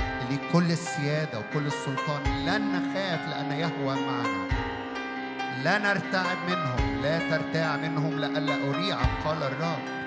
اللي 0.00 0.38
كل 0.52 0.70
السيادة 0.70 1.38
وكل 1.38 1.66
السلطان 1.66 2.22
لن 2.46 2.72
نخاف 2.72 3.28
لأن 3.28 3.52
يهوى 3.52 3.94
معنا. 3.94 4.44
لا 5.64 5.78
نرتعب 5.78 6.36
منهم 6.48 7.02
لا 7.02 7.18
ترتاع 7.18 7.76
منهم 7.76 8.20
لئلا 8.20 8.70
أريعك 8.70 9.08
قال 9.24 9.42
الرب. 9.42 10.03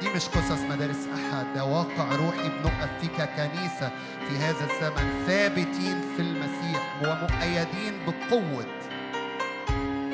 دي 0.00 0.08
مش 0.08 0.28
قصص 0.28 0.60
مدارس 0.70 1.08
أحد. 1.14 1.46
ده 1.54 1.64
واقع 1.64 2.16
روحي 2.16 2.48
بنقف 2.48 2.90
فيه 3.00 3.08
ككنيسة 3.08 3.90
في 4.28 4.36
هذا 4.38 4.64
الزمن. 4.70 5.24
ثابتين 5.26 6.00
في 6.16 6.22
المسيح 6.22 7.02
ومؤيدين 7.02 7.94
بقوة 8.06 8.66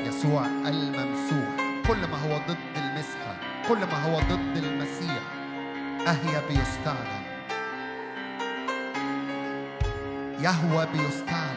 يسوع 0.07 0.45
الممسوح. 0.45 1.63
كل 1.87 1.97
ما 2.07 2.17
هو 2.17 2.37
ضد 2.47 2.57
المسحة 2.77 3.35
كل 3.67 3.77
ما 3.77 4.03
هو 4.05 4.19
ضد 4.19 4.57
المسيح 4.57 5.19
أهيا 6.07 6.41
بيستعلن 6.49 7.23
يهوى 10.39 10.87
بيستعلن 10.93 11.52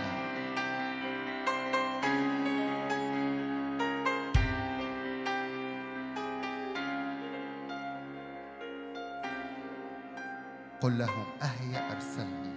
قل 10.86 10.98
لهم 10.98 11.26
أهيا 11.42 11.92
أرسلني؟ 11.92 12.56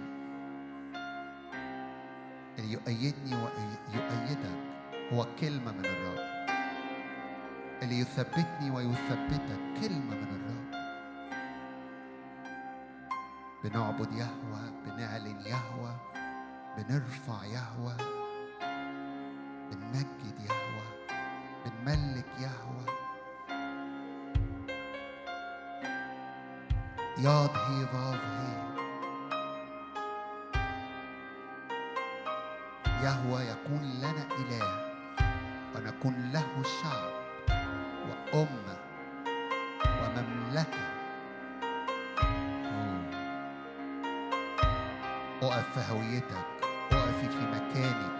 اللي 2.58 2.72
يؤيدني 2.72 3.34
ويؤيدك 3.34 4.58
هو 5.12 5.26
كلمة 5.40 5.72
من 5.72 5.84
الرب. 5.84 6.48
اللي 7.82 8.00
يثبتني 8.00 8.70
ويثبتك 8.70 9.60
كلمة 9.80 10.14
من 10.14 10.28
الرب. 10.36 10.70
بنعبد 13.64 14.12
يهوى 14.12 14.70
بنعلن 14.86 15.40
يهوى 15.46 15.96
بنرفع 16.76 17.44
يهوى 17.44 17.96
بنمجد 19.72 20.40
يهوى 20.40 21.16
بنملك 21.64 22.28
يهوى. 22.40 23.09
ياض 27.22 27.50
هي 27.56 27.86
فاف 27.86 28.20
هي 28.24 28.60
يهوى 33.04 33.42
يكون 33.42 33.82
لنا 33.98 34.26
إله 34.38 34.90
ونكون 35.74 36.30
له 36.32 36.62
شعب 36.82 37.10
وأمة 38.32 38.76
ومملكة. 39.84 40.90
أقف 45.42 45.78
في 45.78 45.92
هويتك 45.92 46.46
أقفي 46.92 47.28
في 47.28 47.46
مكانك. 47.46 48.12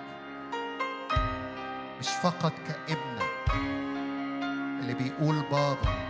مش 2.00 2.08
فقط 2.08 2.52
كابنك 2.68 3.54
اللي 4.80 4.94
بيقول 4.94 5.42
بابا 5.50 6.09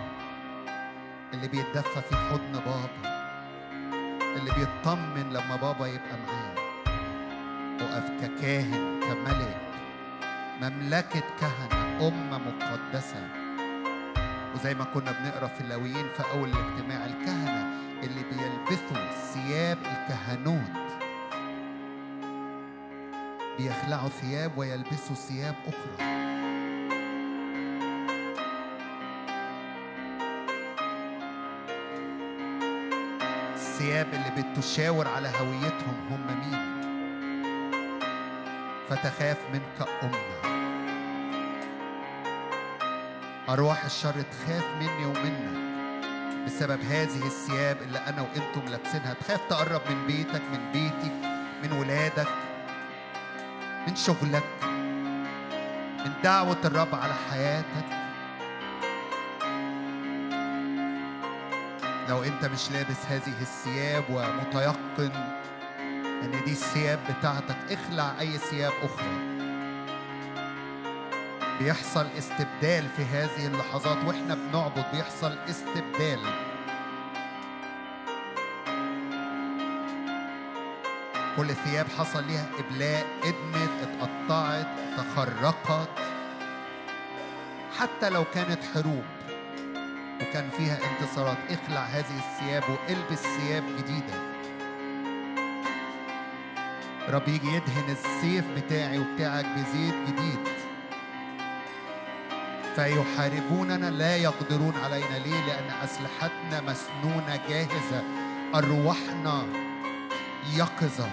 اللي 1.34 1.48
بيتدفى 1.48 2.00
في 2.00 2.16
حضن 2.16 2.52
بابا 2.52 3.10
اللي 4.36 4.50
بيطمن 4.50 5.30
لما 5.32 5.56
بابا 5.56 5.86
يبقى 5.86 6.16
معاه. 6.26 6.54
أقف 7.80 8.10
ككاهن 8.24 9.00
كملك 9.00 9.56
مملكة 10.62 11.22
كهنة 11.40 12.08
أمة 12.08 12.38
مقدسة. 12.38 13.28
وزي 14.54 14.74
ما 14.74 14.84
كنا 14.84 15.12
بنقرأ 15.12 15.46
في 15.46 15.60
اللاويين 15.60 16.06
في 16.16 16.22
أول 16.32 16.48
الاجتماع 16.48 17.06
الكهنة 17.06 17.66
اللي 18.02 18.22
بيلبسوا 18.22 19.10
ثياب 19.32 19.78
الكهنوت. 19.78 20.90
بيخلعوا 23.58 24.08
ثياب 24.08 24.58
ويلبسوا 24.58 25.16
ثياب 25.16 25.54
أخرى. 25.66 26.19
الثياب 33.90 34.14
اللي 34.14 34.42
بتشاور 34.42 35.08
على 35.08 35.28
هويتهم 35.28 35.94
هم 36.10 36.26
مين؟ 36.26 36.80
فتخاف 38.88 39.36
منك 39.52 39.88
أمة. 40.02 40.40
أرواح 43.48 43.84
الشر 43.84 44.22
تخاف 44.22 44.64
مني 44.80 45.04
ومنك. 45.04 45.60
بسبب 46.46 46.80
هذه 46.80 47.26
الثياب 47.26 47.82
اللي 47.82 47.98
أنا 47.98 48.22
وأنتم 48.22 48.68
لابسينها 48.70 49.14
تخاف 49.14 49.40
تقرب 49.50 49.80
من 49.90 50.06
بيتك 50.06 50.42
من 50.52 50.72
بيتك 50.72 51.12
من 51.62 51.72
ولادك 51.72 52.28
من 53.88 53.96
شغلك 53.96 54.44
من 56.04 56.12
دعوة 56.24 56.58
الرب 56.64 56.94
على 56.94 57.14
حياتك. 57.30 58.09
لو 62.08 62.22
انت 62.22 62.44
مش 62.44 62.70
لابس 62.70 63.06
هذه 63.08 63.40
الثياب 63.40 64.04
ومتيقن 64.10 65.12
ان 66.22 66.44
دي 66.44 66.52
الثياب 66.52 66.98
بتاعتك 67.18 67.56
اخلع 67.70 68.20
اي 68.20 68.38
ثياب 68.38 68.72
أخرى. 68.82 69.30
بيحصل 71.60 72.06
استبدال 72.18 72.88
في 72.96 73.04
هذه 73.04 73.46
اللحظات 73.46 74.04
وإحنا 74.06 74.34
بنعبد 74.34 74.84
بيحصل 74.92 75.38
استبدال. 75.50 76.20
كل 81.36 81.48
ثياب 81.54 81.86
حصل 81.98 82.24
ليها 82.26 82.46
إبلاء 82.58 83.06
ادمت 83.22 83.70
اتقطعت 83.82 84.66
تخرقت. 84.96 85.88
حتى 87.78 88.10
لو 88.10 88.24
كانت 88.34 88.58
حروب. 88.74 89.04
وكان 90.22 90.50
فيها 90.58 90.78
انتصارات. 90.90 91.38
اخلع 91.50 91.80
هذه 91.80 92.18
الثياب 92.18 92.62
والبس 92.68 93.18
ثياب 93.18 93.64
جديدة. 93.78 94.14
رب 97.08 97.28
يجي 97.28 97.48
يدهن 97.48 97.90
السيف 97.90 98.44
بتاعي 98.56 98.98
وبتاعك 98.98 99.44
بزيت 99.44 99.94
جديد. 100.08 100.48
فيحاربوننا 102.76 103.90
لا 103.90 104.16
يقدرون 104.16 104.74
علينا. 104.84 105.18
ليه؟ 105.24 105.46
لأن 105.46 105.70
أسلحتنا 105.84 106.60
مسنونة 106.60 107.40
جاهزة. 107.48 108.02
أرواحنا 108.54 109.46
يقظة. 110.56 111.10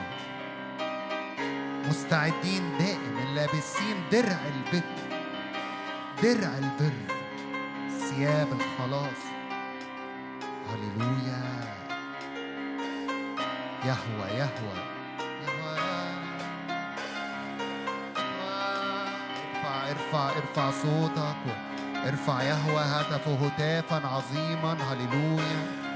مستعدين 1.89 2.77
دائما 2.79 3.35
لابسين 3.35 3.95
درع 4.11 4.39
البر. 4.45 4.81
درع 6.23 6.57
البر. 6.57 7.16
ثياب 8.17 8.47
الخلاص. 8.53 9.21
هللويا. 10.69 11.43
يهوى 13.85 14.29
يهوى. 14.37 14.77
ارفع 19.53 19.89
ارفع 19.89 20.29
ارفع 20.29 20.71
صوتك 20.71 21.57
ارفع 22.07 22.43
يهوى 22.43 22.81
هتفه 22.81 23.35
هتافا 23.45 24.07
عظيما. 24.07 24.73
هللويا. 24.73 25.86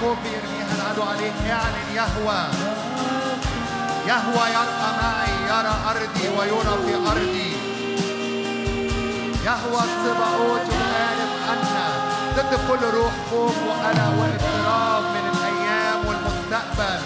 خوف 0.00 0.18
يرميها 0.24 0.74
العدو 0.76 1.02
عليك 1.02 1.34
اعلن 1.50 1.88
يهوى 1.94 2.40
يهوى 4.08 4.44
يرى 4.56 4.90
معي 5.02 5.34
يرى 5.50 5.74
أرضي 5.90 6.28
ويرى 6.38 6.74
في 6.86 6.94
أرضي. 7.12 7.52
يهوى 9.44 9.82
الصباؤوت 9.88 10.66
يغالب 10.74 11.32
عنا. 11.48 11.88
ضد 12.36 12.52
كل 12.68 12.82
روح 12.98 13.12
خوف 13.30 13.56
وقلق 13.68 14.12
واضطراب 14.18 15.02
من 15.14 15.24
الأيام 15.32 16.06
والمستقبل. 16.06 17.00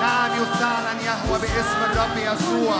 نعم 0.00 0.30
يستعلن 0.40 0.98
يهوى 1.08 1.38
باسم 1.42 1.80
الرب 1.90 2.16
يسوع. 2.16 2.76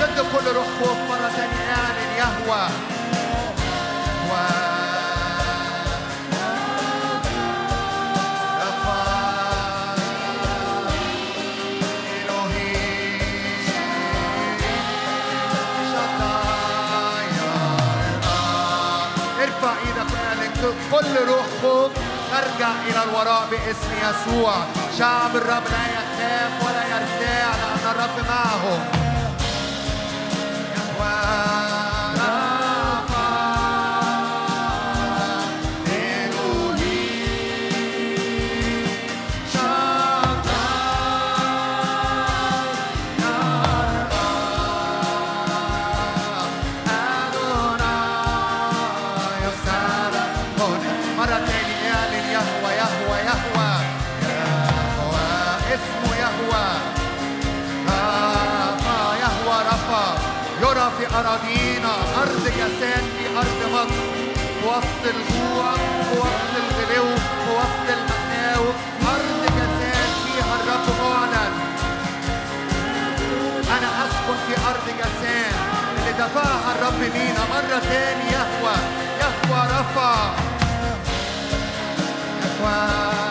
ضد 0.00 0.18
كل 0.32 0.46
روح 0.56 0.66
خوف 0.80 0.98
مرة 1.10 1.30
تانية 1.36 1.74
اعلن 1.76 2.10
يهوى 2.18 2.68
ارفع 19.58 19.72
إيدك 19.86 20.12
واعلن 20.12 20.52
كل 20.92 21.30
روح 21.30 21.46
خوف 21.62 21.90
ترجع 22.30 22.68
إلى 22.86 23.02
الوراء 23.10 23.48
باسم 23.50 23.90
يسوع. 24.02 24.54
شعب 24.98 25.36
الرب 25.36 25.62
لا 25.64 25.84
يخاف 25.96 26.52
ولا 26.64 26.84
يرتاع 26.84 27.50
لأن 27.56 27.90
الرب 27.90 28.26
معهم. 28.28 28.97
أراضينا 61.18 61.94
أرض 62.22 62.44
جساد 62.44 63.04
في 63.18 63.38
أرض 63.38 63.60
مصر 63.72 64.02
وسط 64.66 65.04
الجوع 65.04 65.72
وسط 66.12 66.54
الغلو 66.56 67.10
وسط 67.56 67.86
المخاوف 67.88 68.74
أرض 69.14 69.42
جساد 69.56 70.10
فيها 70.24 70.54
الرب 70.60 70.86
معلن. 71.00 71.52
أنا 73.78 73.88
أسكن 74.04 74.36
في 74.46 74.54
أرض 74.66 74.86
جسام 74.98 75.54
اللي 75.98 76.12
دفعها 76.12 76.74
الرب 76.74 77.00
لينا 77.00 77.40
مرة 77.50 77.78
تاني 77.78 78.24
يهوى 78.32 78.76
يهوى 79.20 79.60
رفع. 79.66 80.34
يهوى. 82.42 83.27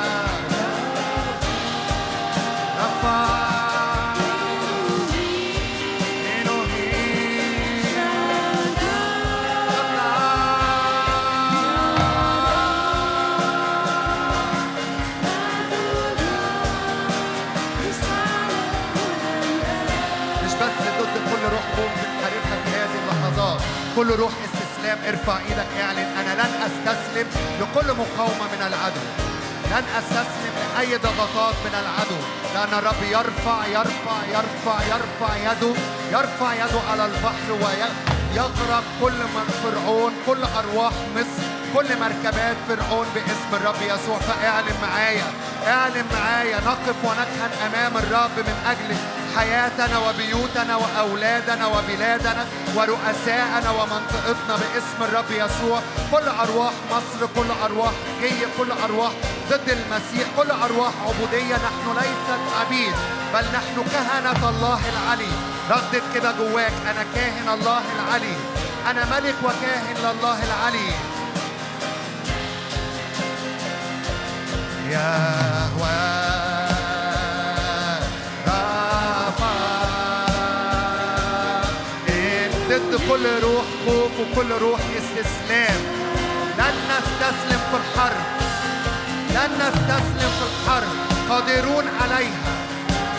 كل 23.97 24.09
روح 24.09 24.31
استسلام 24.47 24.97
ارفع 25.07 25.37
إيدك 25.37 25.67
اعلن. 25.81 25.99
أنا 26.19 26.33
لن 26.41 26.51
أستسلم 26.67 27.27
لكل 27.61 27.87
مقاومة 27.93 28.45
من 28.53 28.61
العدو. 28.67 29.05
لن 29.71 29.83
أستسلم 29.97 30.53
لأي 30.57 30.97
ضغطات 30.97 31.55
من 31.65 31.73
العدو. 31.81 32.19
لأن 32.53 32.79
الرب 32.79 33.03
يرفع 33.11 33.65
يرفع 33.67 34.17
يرفع 34.35 34.77
يرفع 34.93 35.35
يده 35.51 35.73
يرفع 36.11 36.53
يده 36.53 36.79
على 36.91 37.05
البحر 37.05 37.51
ويغرق 37.51 38.83
كل 39.01 39.19
من 39.35 39.47
فرعون 39.63 40.13
كل 40.27 40.43
أرواح 40.43 40.93
مصر 41.15 41.47
كل 41.73 41.99
مركبات 41.99 42.57
فرعون 42.67 43.07
باسم 43.15 43.51
الرب 43.53 43.81
يسوع. 43.81 44.17
فاعلن 44.17 44.75
معايا 44.81 45.27
اعلن 45.67 46.05
معايا 46.13 46.57
نقف 46.65 46.95
ونكهن 47.03 47.51
أمام 47.65 47.97
الرب 47.97 48.35
من 48.37 48.57
أجل 48.71 48.95
حياتنا 49.37 49.97
وبيوتنا 49.99 50.75
وأولادنا 50.75 51.65
وبلادنا 51.67 52.45
ورؤساءنا 52.75 53.69
ومنطقتنا 53.71 54.55
باسم 54.61 54.99
الرب 55.01 55.31
يسوع. 55.31 55.79
كل 56.11 56.27
أرواح 56.27 56.73
مصر 56.91 57.27
كل 57.35 57.49
أرواح 57.65 57.91
جي 58.21 58.45
كل 58.57 58.71
أرواح 58.71 59.11
ضد 59.49 59.69
المسيح 59.69 60.27
كل 60.37 60.51
أرواح 60.51 60.93
عبودية. 61.07 61.55
نحن 61.55 61.85
ليست 61.95 62.41
عبيد 62.59 62.95
بل 63.33 63.45
نحن 63.57 63.75
كهنة 63.91 64.49
الله 64.49 64.79
العلي. 64.93 65.33
ردد 65.69 66.03
كده 66.13 66.31
جواك 66.31 66.73
أنا 66.91 67.03
كاهن 67.15 67.49
الله 67.53 67.81
العلي. 67.95 68.35
أنا 68.89 69.05
ملك 69.05 69.35
وكاهن 69.43 69.97
لله 69.97 70.37
العلي. 70.43 70.91
يهوى 74.89 75.47
ضد 75.77 76.26
كل 83.17 83.43
روح 83.43 83.65
خوف 83.85 84.11
وكل 84.19 84.51
روح 84.51 84.79
استسلام. 84.79 85.77
لن 86.57 86.75
نستسلم 86.89 87.59
في 87.71 87.77
الحرب. 87.77 88.25
لن 89.29 89.51
نستسلم 89.53 90.31
في 90.39 90.45
الحرب. 90.49 90.89
قادرون 91.29 91.85
عليها. 92.01 92.53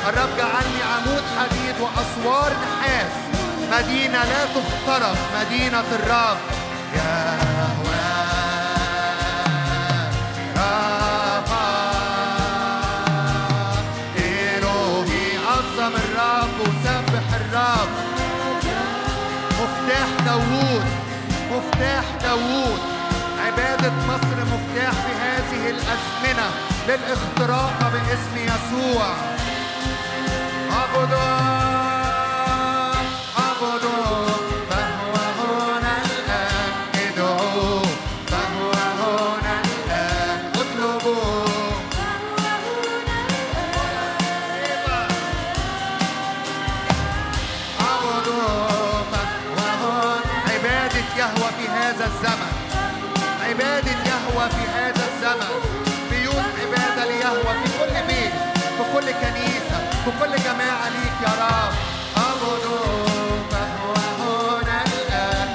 الرب 0.09 0.37
جعلني 0.37 0.83
عمود 0.93 1.23
حديد 1.39 1.75
وأسوار 1.81 2.53
نحاس. 2.53 3.13
مدينة 3.73 4.25
لا 4.25 4.45
تخترق 4.45 5.17
مدينة 5.41 5.85
الرب. 5.93 6.39
يهوى 6.95 7.48
داوود 20.29 20.85
مفتاح 21.53 22.05
داوود. 22.23 22.81
عبادة 23.47 23.93
مصر 24.09 24.37
مفتاح 24.53 24.93
في 24.93 25.13
هذه 25.25 25.71
الأزمنة 25.71 26.49
للاختراق 26.89 27.93
باسم 27.93 28.37
يسوع. 28.37 29.07
عبدوا 30.71 31.78
الزمن 55.33 56.09
بيوت 56.11 56.45
عبادة 56.61 57.05
ليهوى 57.07 57.55
في 57.65 57.69
كل 57.79 58.07
بيت 58.07 58.33
في 58.77 58.85
كل 58.95 59.07
كنيسة 59.13 59.79
في 60.05 60.11
كل 60.21 60.43
جماعة 60.45 60.89
ليك 60.89 61.19
يا 61.23 61.33
رب. 61.45 61.73
عبدوا 62.17 63.43
فهو 63.51 63.95
هنا 64.21 64.83
الآن. 64.87 65.49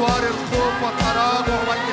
أسوار 0.00 0.22
الخوف 0.22 0.82
والتراجع 0.82 1.58
والاستسلام 1.68 1.89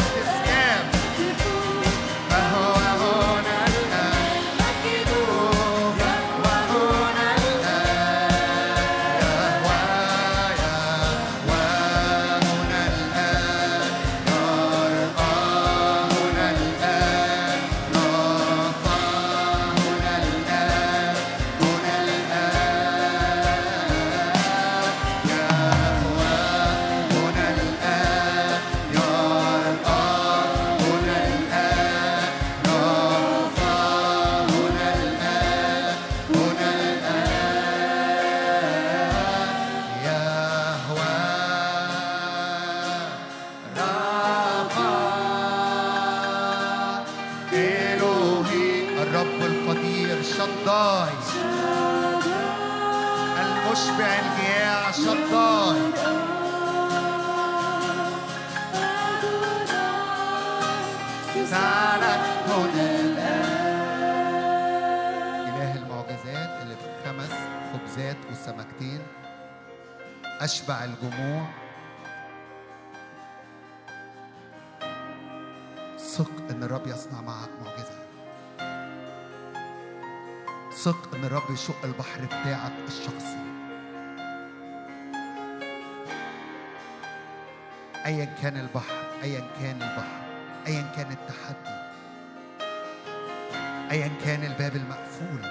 الجموع 71.09 71.47
ثق 75.99 76.31
إن 76.51 76.63
الرب 76.63 76.87
يصنع 76.87 77.21
معك 77.21 77.49
معجزة 77.65 77.99
ثق 80.73 81.15
إن 81.15 81.25
الرب 81.25 81.51
يشق 81.51 81.85
البحر 81.85 82.25
بتاعك 82.25 82.73
الشخصي 82.89 83.39
أيا 88.07 88.25
كان 88.43 88.57
البحر 88.57 89.05
أيا 89.23 89.41
كان 89.61 89.83
البحر 89.83 90.21
أيا 90.67 90.93
كان 90.97 91.13
التحدي 91.13 91.79
أيا 93.91 94.11
كان 94.25 94.45
الباب 94.45 94.77
المقفول 94.77 95.43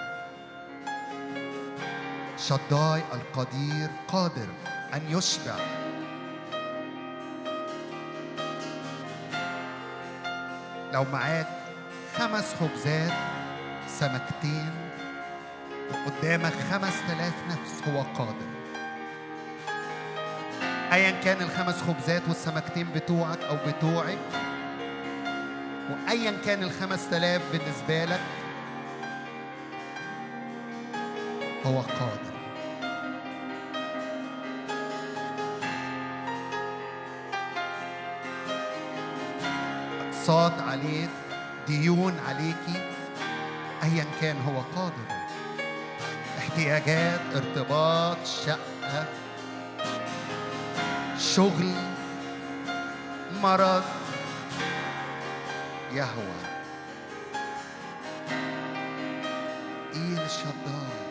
شداي 2.38 3.02
القدير 3.14 3.90
قادر 4.08 4.48
أن 4.94 5.02
يشبع 5.10 5.56
لو 10.94 11.04
معاك 11.04 11.48
خمس 12.16 12.54
خبزات 12.54 13.14
سمكتين 13.88 14.72
وقدامك 15.92 16.54
خمس 16.72 16.94
تلاف 17.08 17.34
نفس 17.50 17.88
هو 17.88 18.02
قادر. 18.02 18.48
ايا 20.94 21.12
كان 21.12 21.42
الخمس 21.42 21.82
خبزات 21.82 22.22
والسمكتين 22.28 22.88
بتوعك 22.96 23.40
أو 23.44 23.58
بتوعك 23.68 24.18
وايا 25.90 26.34
كان 26.46 26.64
الخمس 26.64 27.10
تلاف 27.10 27.42
بالنسبة 27.52 28.06
لك 28.06 28.22
هو 31.66 31.82
قادر. 31.82 32.27
اقساط 40.28 40.62
عليك 40.62 41.10
ديون 41.68 42.20
عليكي 42.28 42.92
ايا 43.84 44.06
كان 44.22 44.42
هو 44.42 44.62
قادر. 44.76 45.08
احتياجات 46.38 47.20
ارتباط 47.36 48.18
شقة 48.26 49.06
شغل 51.20 51.72
مرض 53.42 53.84
يهوى. 55.94 56.40
إيل 59.96 60.30
شداي 60.30 61.07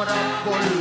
اسم 0.00 0.48
رب 0.48 0.79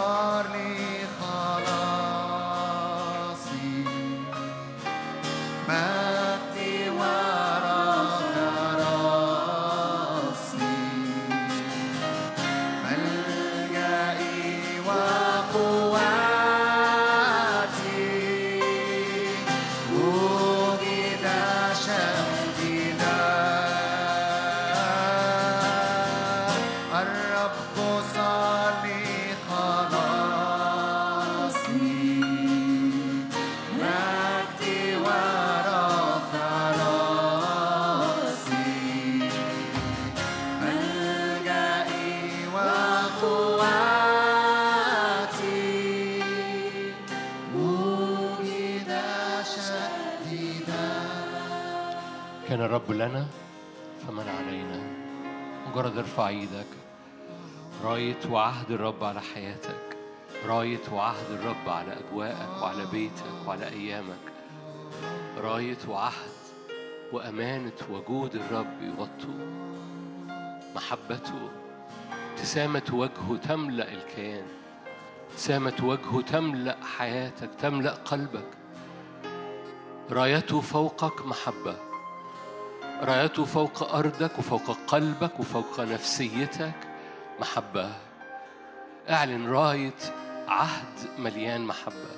صار 0.00 0.46
لنا 52.92 53.26
فمن 54.06 54.28
علينا؟ 54.28 54.80
مجرد 55.66 55.98
ارفع 55.98 56.28
إيدك. 56.28 56.66
راية 57.84 58.18
وعهد 58.30 58.70
الرب 58.70 59.04
على 59.04 59.20
حياتك. 59.20 59.96
راية 60.46 60.80
وعهد 60.92 61.30
الرب 61.30 61.68
على 61.68 61.92
أجواءك 61.92 62.62
وعلى 62.62 62.86
بيتك 62.92 63.46
وعلى 63.46 63.68
أيامك. 63.68 64.24
راية 65.38 65.78
وعهد 65.88 66.30
وأمانة 67.12 67.72
وجود 67.90 68.34
الرب 68.34 68.82
يغطوا. 68.82 69.60
محبته 70.74 71.50
ابتسامة 72.30 72.82
وجهه 72.92 73.36
تملأ 73.48 73.92
الكيان. 73.92 74.46
ابتسامة 75.30 75.76
وجهه 75.82 76.20
تملأ 76.20 76.76
حياتك 76.96 77.50
تملأ 77.58 77.94
قلبك. 77.94 78.50
رايته 80.10 80.60
فوقك 80.60 81.26
محبة. 81.26 81.89
رأيته 83.02 83.44
فوق 83.44 83.94
أرضك 83.94 84.38
وفوق 84.38 84.76
قلبك 84.86 85.40
وفوق 85.40 85.80
نفسيتك. 85.80 86.74
محبة. 87.40 87.88
اعلن 89.10 89.50
راية 89.50 90.00
عهد 90.48 90.98
مليان 91.18 91.60
محبة. 91.60 92.10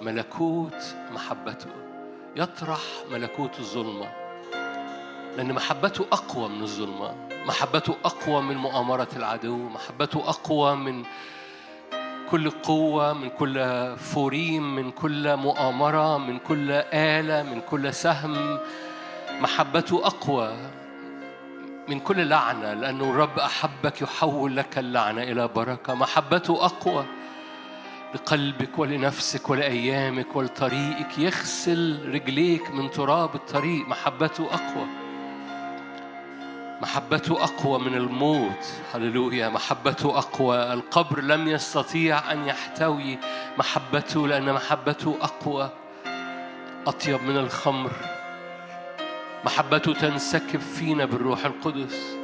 ملكوت 0.00 0.94
محبته. 1.12 1.70
يطرح 2.36 2.80
ملكوت 3.10 3.58
الظلمة. 3.58 4.12
لأن 5.36 5.52
محبته 5.52 6.06
أقوى 6.12 6.48
من 6.48 6.62
الظلمة. 6.62 7.14
محبته 7.46 7.94
أقوى 8.04 8.42
من 8.42 8.56
مؤامرة 8.56 9.08
العدو. 9.16 9.56
محبته 9.56 10.28
أقوى 10.28 10.76
من 10.76 11.04
كل 12.30 12.50
قوة 12.50 13.12
من 13.12 13.28
كل 13.28 13.56
فوريم 13.96 14.74
من 14.74 14.90
كل 14.90 15.36
مؤامرة 15.36 16.18
من 16.18 16.38
كل 16.38 16.70
آلة 16.92 17.42
من 17.42 17.60
كل 17.60 17.94
سهم. 17.94 18.58
محبته 19.40 20.06
أقوى 20.06 20.56
من 21.88 22.00
كل 22.00 22.28
لعنة 22.28 22.72
لأنه 22.72 23.10
الرب 23.10 23.38
أحبك 23.38 24.02
يحول 24.02 24.56
لك 24.56 24.78
اللعنة 24.78 25.22
إلى 25.22 25.48
بركة. 25.48 25.94
محبته 25.94 26.64
أقوى 26.64 27.04
لقلبك 28.14 28.78
ولنفسك 28.78 29.50
ولأيامك 29.50 30.36
ولطريقك. 30.36 31.18
يغسل 31.18 32.12
رجليك 32.14 32.70
من 32.70 32.90
تراب 32.90 33.34
الطريق. 33.34 33.88
محبته 33.88 34.44
أقوى. 34.44 34.86
محبته 36.82 37.44
أقوى 37.44 37.78
من 37.78 37.94
الموت. 37.94 38.64
هللويا. 38.94 39.48
محبته 39.48 40.18
أقوى. 40.18 40.72
القبر 40.72 41.20
لم 41.20 41.48
يستطيع 41.48 42.32
أن 42.32 42.46
يحتوي 42.46 43.18
محبته 43.58 44.28
لأن 44.28 44.52
محبته 44.52 45.16
أقوى. 45.22 45.70
أطيب 46.86 47.22
من 47.22 47.36
الخمر. 47.36 47.92
محبته 49.44 49.92
تنسكب 49.92 50.60
فينا 50.60 51.04
بالروح 51.04 51.44
القدس. 51.44 52.16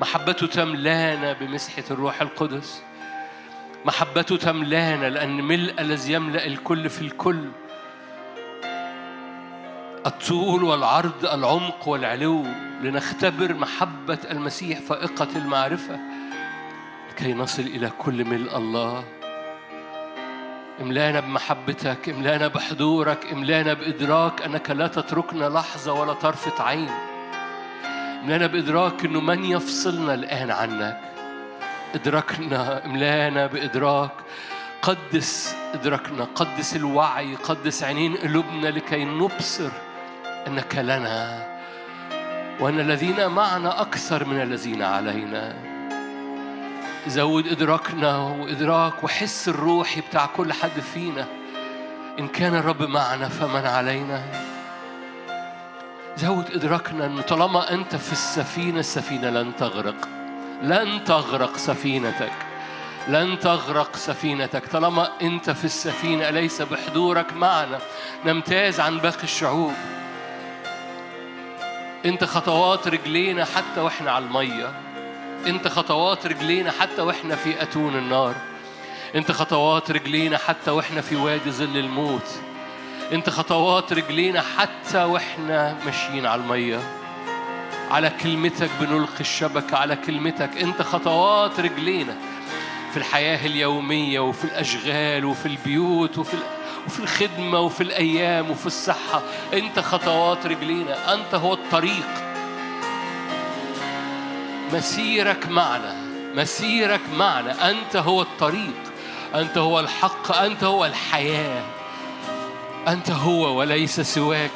محبته 0.00 0.46
تملانا 0.46 1.32
بمسحة 1.32 1.84
الروح 1.90 2.22
القدس. 2.22 2.82
محبته 3.84 4.36
تملانا 4.36 5.10
لأن 5.10 5.44
ملء 5.44 5.80
الذي 5.80 6.12
يملأ 6.12 6.46
الكل 6.46 6.90
في 6.90 7.02
الكل. 7.02 7.48
الطول 10.06 10.64
والعرض 10.64 11.26
العمق 11.32 11.88
والعلو 11.88 12.44
لنختبر 12.82 13.54
محبة 13.54 14.18
المسيح 14.30 14.80
فائقة 14.80 15.28
المعرفة 15.36 16.00
لكي 17.10 17.32
نصل 17.32 17.62
إلى 17.62 17.90
كل 17.98 18.24
ملء 18.24 18.56
الله. 18.56 19.04
املانا 20.80 21.20
بمحبتك 21.20 22.08
املانا 22.08 22.48
بحضورك 22.48 23.32
املانا 23.32 23.74
بإدراك 23.74 24.42
أنك 24.42 24.70
لا 24.70 24.86
تتركنا 24.86 25.48
لحظة 25.48 25.92
ولا 25.92 26.12
طرفة 26.12 26.64
عين. 26.64 26.90
املانا 28.22 28.46
بإدراك 28.46 29.04
أنه 29.04 29.20
من 29.20 29.44
يفصلنا 29.44 30.14
الآن 30.14 30.50
عنك؟ 30.50 31.00
إدراكنا 31.94 32.84
املانا 32.84 33.46
بإدراك. 33.46 34.10
قدس 34.82 35.56
إدراكنا 35.74 36.24
قدس 36.24 36.76
الوعي 36.76 37.34
قدس 37.34 37.82
عينين 37.82 38.16
قلوبنا 38.16 38.68
لكي 38.68 39.04
نبصر 39.04 39.70
أنك 40.46 40.76
لنا. 40.76 41.46
وأن 42.60 42.80
الذين 42.80 43.26
معنا 43.26 43.80
أكثر 43.80 44.24
من 44.24 44.42
الذين 44.42 44.82
علينا. 44.82 45.65
زود 47.06 47.46
إدراكنا 47.46 48.16
وإدراك 48.16 49.04
وحس 49.04 49.48
الروحي 49.48 50.00
بتاع 50.00 50.26
كل 50.26 50.52
حد 50.52 50.80
فينا 50.94 51.26
إن 52.18 52.28
كان 52.28 52.54
الرب 52.54 52.82
معنا 52.82 53.28
فمن 53.28 53.66
علينا. 53.66 54.22
زود 56.16 56.50
إدراكنا 56.50 57.06
أنه 57.06 57.22
طالما 57.22 57.72
أنت 57.72 57.96
في 57.96 58.12
السفينة 58.12 58.80
السفينة 58.80 59.30
لن 59.30 59.56
تغرق. 59.56 60.08
لن 60.62 61.04
تغرق 61.04 61.56
سفينتك. 61.56 62.32
لن 63.08 63.38
تغرق 63.38 63.96
سفينتك. 63.96 64.66
طالما 64.66 65.08
أنت 65.22 65.50
في 65.50 65.64
السفينة 65.64 66.28
أليس 66.28 66.62
بحضورك 66.62 67.32
معنا؟ 67.32 67.78
نمتاز 68.24 68.80
عن 68.80 68.98
باقي 68.98 69.22
الشعوب. 69.22 69.72
أنت 72.06 72.24
خطوات 72.24 72.88
رجلينا 72.88 73.44
حتى 73.44 73.80
وإحنا 73.80 74.10
على 74.10 74.24
المية. 74.24 74.85
أنت 75.46 75.68
خطوات 75.68 76.26
رجلينا 76.26 76.70
حتى 76.70 77.02
وإحنا 77.02 77.36
في 77.36 77.62
أتون 77.62 77.96
النار. 77.96 78.34
أنت 79.14 79.32
خطوات 79.32 79.90
رجلينا 79.90 80.38
حتى 80.38 80.70
وإحنا 80.70 81.00
في 81.00 81.16
وادي 81.16 81.50
ظل 81.50 81.76
الموت. 81.76 82.40
أنت 83.12 83.30
خطوات 83.30 83.92
رجلينا 83.92 84.42
حتى 84.58 85.04
وإحنا 85.04 85.76
ماشيين 85.84 86.26
على 86.26 86.42
المية. 86.42 86.80
على 87.90 88.10
كلمتك 88.22 88.70
بنلقي 88.80 89.20
الشبكة 89.20 89.76
على 89.76 89.96
كلمتك. 89.96 90.50
أنت 90.62 90.82
خطوات 90.82 91.60
رجلينا. 91.60 92.16
في 92.90 92.96
الحياة 92.96 93.46
اليومية 93.46 94.20
وفي 94.20 94.44
الأشغال 94.44 95.24
وفي 95.24 95.46
البيوت 95.46 96.18
وفي 96.18 96.36
وفي 96.86 97.00
الخدمة 97.00 97.60
وفي 97.60 97.80
الأيام 97.80 98.50
وفي 98.50 98.66
الصحة. 98.66 99.22
أنت 99.52 99.80
خطوات 99.80 100.46
رجلينا. 100.46 101.14
أنت 101.14 101.34
هو 101.34 101.54
الطريق. 101.54 102.25
مسيرك 104.72 105.48
معنا 105.48 105.94
مسيرك 106.34 107.00
معنا. 107.16 107.70
أنت 107.70 107.96
هو 107.96 108.22
الطريق 108.22 108.74
أنت 109.34 109.58
هو 109.58 109.80
الحق 109.80 110.36
أنت 110.36 110.64
هو 110.64 110.86
الحياة. 110.86 111.62
أنت 112.88 113.10
هو 113.10 113.58
وليس 113.58 114.00
سواك. 114.00 114.50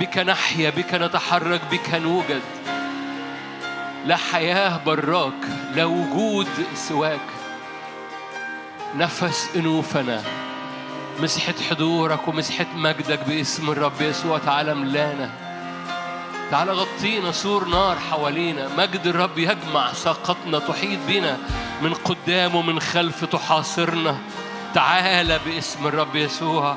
بك 0.00 0.18
نحيا 0.18 0.70
بك 0.70 0.94
نتحرك 0.94 1.60
بك 1.70 1.94
نوجد. 1.94 2.42
لا 4.06 4.16
حياة 4.16 4.80
براك 4.86 5.48
لا 5.74 5.84
وجود 5.84 6.48
سواك. 6.74 7.28
نفس 8.96 9.48
أنوفنا. 9.56 10.22
مسحة 11.20 11.54
حضورك 11.70 12.28
ومسحة 12.28 12.66
مجدك 12.74 13.18
باسم 13.28 13.70
الرب 13.70 14.00
يسوع 14.00 14.38
تعالى 14.38 14.74
ملانا 14.74 15.47
تعالى 16.50 16.72
غطينا 16.72 17.32
سور 17.32 17.68
نار 17.68 17.98
حوالينا. 18.10 18.68
مجد 18.78 19.06
الرب 19.06 19.38
يجمع 19.38 19.92
ساقتنا 19.92 20.58
تحيط 20.58 20.98
بنا 21.08 21.38
من 21.82 21.94
قدام 21.94 22.54
ومن 22.54 22.80
خلف 22.80 23.24
تحاصرنا. 23.24 24.18
تعالى 24.74 25.40
باسم 25.46 25.86
الرب 25.86 26.16
يسوع. 26.16 26.76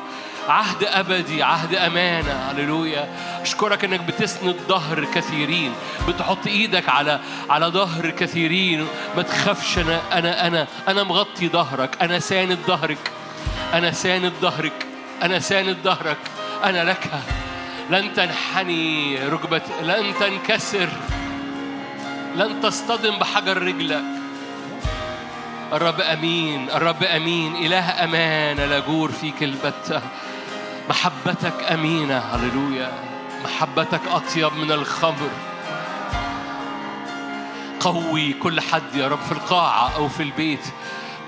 عهد 0.49 0.84
أبدي 0.84 1.43
عهد 1.43 1.76
أمانة. 1.76 2.34
هللويا. 2.51 3.09
أشكرك 3.41 3.84
إنك 3.84 3.99
بتسند 3.99 4.55
ظهر 4.67 5.05
كثيرين. 5.05 5.74
بتحط 6.07 6.47
إيدك 6.47 6.89
على 6.89 7.19
على 7.49 7.65
ظهر 7.65 8.09
كثيرين. 8.09 8.88
ما 9.15 9.22
تخافش 9.22 9.78
أنا 9.78 10.01
أنا 10.13 10.47
أنا 10.47 10.67
أنا 10.88 11.03
مغطي 11.03 11.49
ظهرك. 11.49 12.01
أنا 12.01 12.19
ساند 12.19 12.59
ظهرك. 12.67 13.11
أنا 13.74 13.91
ساند 13.91 14.34
ظهرك. 14.41 14.86
أنا 15.24 15.39
ساند 15.39 15.78
ظهرك. 15.84 16.17
أنا 16.63 16.84
لك. 16.84 17.09
لن 17.92 18.14
تنحني 18.14 19.18
ركبة 19.28 19.62
لن 19.82 20.14
تنكسر 20.20 20.89
لن 22.36 22.62
تصطدم 22.62 23.20
بحجر 23.20 23.62
رجلك. 23.62 24.04
الرب 25.74 26.02
أمين 26.02 26.70
الرب 26.70 27.04
أمين 27.04 27.56
إله 27.56 28.04
أمانة 28.04 28.66
لا 28.66 28.80
جور 28.80 29.12
فيك 29.12 29.44
البتة 29.44 30.02
محبتك 30.89 31.72
أمينة 31.72 32.18
هللويا. 32.18 32.92
محبتك 33.44 34.02
أطيب 34.08 34.54
من 34.54 34.72
الخمر. 34.72 35.30
قوي 37.80 38.34
كل 38.34 38.62
حد 38.62 38.96
يا 38.96 39.08
رب 39.08 39.22
في 39.22 39.32
القاعة 39.32 39.96
أو 39.96 40.10
في 40.10 40.24
البيت. 40.24 40.66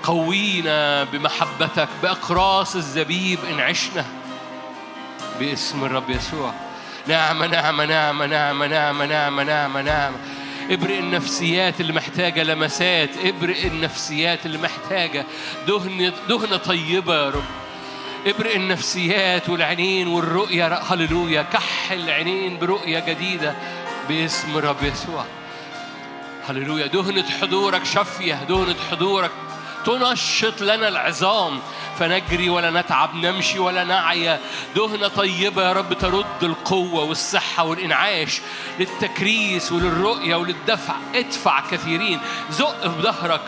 قوينا 0.02 1.04
بمحبتك 1.04 1.88
بأقراص 2.02 2.76
الزبيب 2.76 3.38
إن 3.52 3.60
عشنا. 3.60 4.04
باسم 5.40 5.84
الرب 5.84 6.10
يسوع. 6.10 6.54
نعمة 7.06 7.46
نعمة 7.46 7.84
نعمة 7.84 8.26
نعمة 8.26 8.66
نعمة 8.66 9.06
نعمة 9.06 9.42
نعمة 9.42 9.82
نعمة 9.82 10.16
ابرئ 10.70 10.98
النفسيات 10.98 11.80
اللي 11.80 11.92
محتاجة 11.92 12.42
لمسات. 12.42 13.10
ابرئ 13.24 13.66
النفسيات 13.66 14.46
اللي 14.46 14.58
محتاجة 14.58 15.24
دهن 15.68 16.12
دهنة 16.28 16.56
طيبة 16.56 17.14
يا 17.14 17.30
رب. 17.30 17.44
ابرئ 18.26 18.56
النفسيات 18.56 19.48
والعينين 19.48 20.08
والرؤية. 20.08 20.74
هللويا. 20.74 21.42
كحل 21.42 22.00
العينين 22.00 22.58
برؤية 22.58 22.98
جديدة 22.98 23.54
باسم 24.08 24.58
الرب 24.58 24.82
يسوع. 24.82 25.24
هللويا. 26.48 26.86
دهنة 26.86 27.24
حضورك 27.40 27.84
شافية. 27.84 28.34
دهنة 28.48 28.76
حضورك 28.90 29.30
تنشط 29.86 30.62
لنا 30.62 30.88
العظام 30.88 31.60
فنجري 31.98 32.50
ولا 32.50 32.70
نتعب 32.70 33.14
نمشي 33.14 33.58
ولا 33.58 33.84
نعيا. 33.84 34.40
دهنة 34.76 35.08
طيبة 35.08 35.62
يا 35.62 35.72
رب 35.72 35.92
ترد 35.92 36.42
القوة 36.42 37.04
والصحة 37.04 37.64
والإنعاش 37.64 38.40
للتكريس 38.78 39.72
وللرؤية 39.72 40.36
وللدفع. 40.36 40.94
ادفع 41.14 41.60
كثيرين 41.70 42.20
زق 42.50 42.80
في 42.80 43.02
ظهرك. 43.02 43.40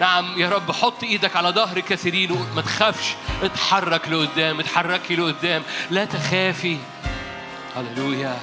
نعم 0.00 0.40
يا 0.40 0.48
رب 0.48 0.72
حط 0.72 1.02
إيدك 1.02 1.36
على 1.36 1.48
ظهر 1.48 1.80
كثيرين 1.80 2.32
وقول 2.32 2.46
ما 2.56 2.62
تخافش. 2.62 3.14
اتحرك 3.42 4.08
لقدام 4.08 4.60
اتحركي 4.60 5.16
لقدام. 5.16 5.62
لا 5.90 6.04
تخافي. 6.04 6.78
هللويا. 7.76 8.38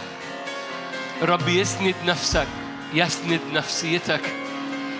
الرب 1.21 1.47
يسند 1.47 1.95
نفسك 2.05 2.47
يسند 2.93 3.41
نفسيتك. 3.53 4.40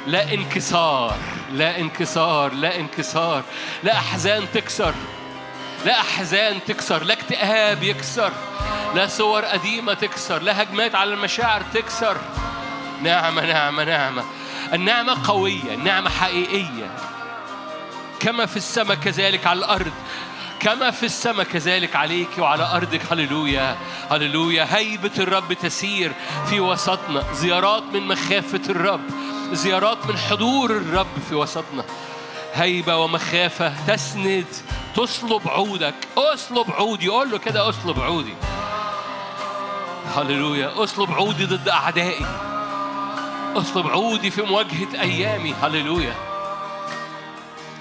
لا 0.08 0.34
انكسار 0.34 1.18
لا 1.52 1.80
انكسار 1.80 2.54
لا 2.54 2.80
انكسار 2.80 3.44
لا 3.84 3.98
أحزان 3.98 4.46
تكسر 4.54 4.94
لا 5.86 6.00
أحزان 6.00 6.60
تكسر 6.68 7.04
لا 7.04 7.14
اكتئاب 7.14 7.84
يكسر 7.84 8.32
لا 8.96 9.08
صور 9.08 9.46
قديمة 9.46 9.94
تكسر 9.94 10.42
لا 10.42 10.62
هجمات 10.62 10.96
على 10.96 11.14
المشاعر 11.14 11.62
تكسر. 11.74 12.18
نعمة 13.02 13.46
نعمة 13.46 13.84
نعمة. 13.84 14.24
النعمة 14.74 15.28
قوية 15.28 15.74
النعمة 15.74 16.10
حقيقية. 16.10 16.92
كما 18.20 18.46
في 18.46 18.58
السماء 18.58 18.98
كذلك 18.98 19.48
على 19.48 19.60
الأرض. 19.60 19.92
كما 20.60 20.92
في 20.92 21.06
السماء 21.06 21.46
كذلك 21.46 21.96
عليك 21.96 22.30
وعلى 22.38 22.64
أرضك. 22.64 23.02
هللويا 23.12 23.78
هللويا. 24.12 24.68
هيبة 24.72 25.12
الرب 25.20 25.54
تسير 25.54 26.12
في 26.50 26.60
وسطنا. 26.60 27.24
زيارات 27.34 27.84
من 27.94 28.08
مخافة 28.08 28.62
الرب. 28.70 29.02
زيارات 29.52 30.06
من 30.06 30.18
حضور 30.18 30.72
الرب 30.72 31.08
في 31.30 31.36
وسطنا. 31.36 31.84
هيبة 32.54 32.98
ومخافة 32.98 33.74
تسند. 33.88 34.46
تصلب 34.96 35.48
عودك. 35.48 35.96
اصلب 36.18 36.72
عودي. 36.72 37.08
قول 37.08 37.32
له 37.32 37.38
كده 37.38 37.70
اصلب 37.70 38.00
عودي. 38.00 38.34
هللويا. 40.16 40.84
اصلب 40.84 41.12
عودي 41.12 41.46
ضد 41.46 41.70
أعدائي. 41.70 42.26
اصلب 43.56 43.88
عودي 43.88 44.32
في 44.32 44.42
مواجهة 44.42 45.02
أيامي. 45.02 45.54
هللويا. 45.54 46.16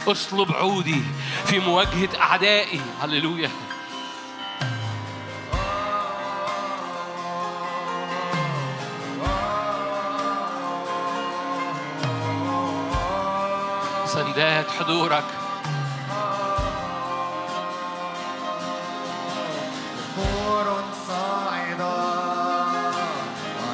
اصلب 0.09 0.53
عودي 0.53 1.03
في 1.47 1.59
مواجهة 1.59 2.09
أعدائي. 2.21 2.81
هللويا. 3.01 3.51
سندات 14.15 14.67
حضورك. 14.71 15.25
نور 20.19 20.67
صاعدا 21.09 22.01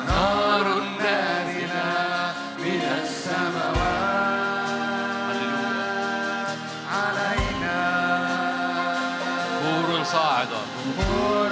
نار 0.09 0.67
نازلة 1.01 2.35
من 2.59 2.83
السماوات. 3.03 4.27
علينا. 6.97 7.81
نور 9.65 10.05
صاعدة. 10.05 10.61
نور 10.99 11.46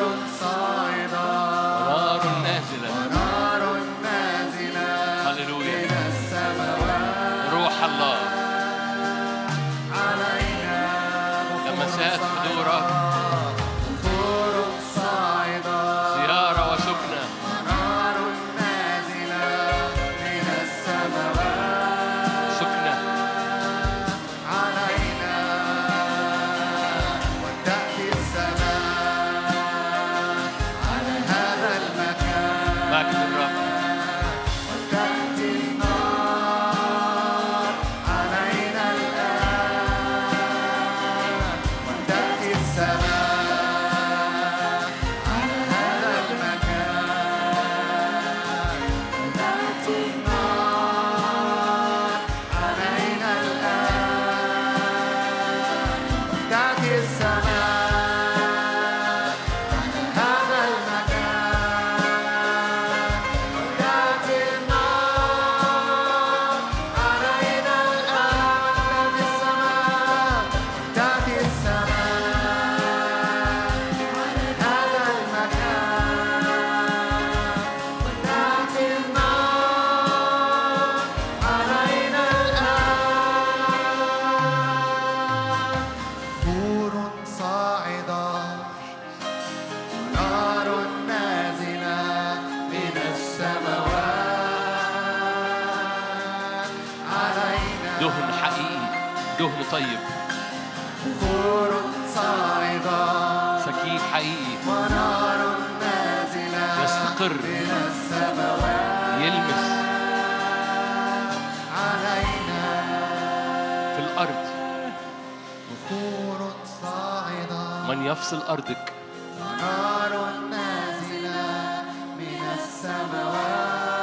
يفصل 118.15 118.43
أرضك 118.43 118.93
نار 119.41 120.39
نازلة 120.51 121.83
من 122.19 122.41
السماوات. 122.55 123.95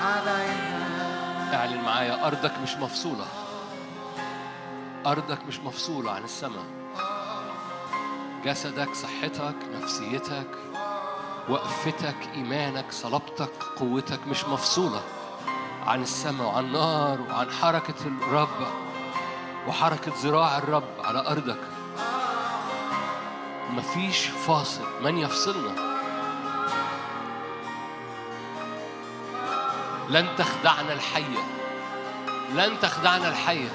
علينا 0.00 1.54
اعلن 1.54 1.82
معايا 1.84 2.26
أرضك 2.26 2.58
مش 2.62 2.76
مفصولة. 2.76 3.26
أرضك 5.06 5.38
مش 5.48 5.60
مفصولة 5.60 6.10
عن 6.10 6.24
السماء. 6.24 6.64
جسدك 8.44 8.94
صحتك 8.94 9.56
نفسيتك 9.74 10.50
وقفتك 11.48 12.16
إيمانك 12.34 12.92
صلابتك 12.92 13.62
قوتك 13.76 14.26
مش 14.26 14.44
مفصولة 14.44 15.00
عن 15.86 16.02
السماء 16.02 16.46
وعن 16.46 16.64
النار 16.64 17.20
وعن 17.20 17.50
حركة 17.50 18.06
الرب. 18.06 18.77
وحركة 19.68 20.12
ذراع 20.22 20.58
الرب 20.58 20.88
على 21.04 21.26
أرضك. 21.26 21.60
مفيش 23.70 24.26
فاصل 24.26 24.84
من 25.02 25.18
يفصلنا؟ 25.18 25.88
لن 30.08 30.28
تخدعنا 30.38 30.92
الحية. 30.92 31.44
لن 32.54 32.80
تخدعنا 32.82 33.28
الحية 33.28 33.70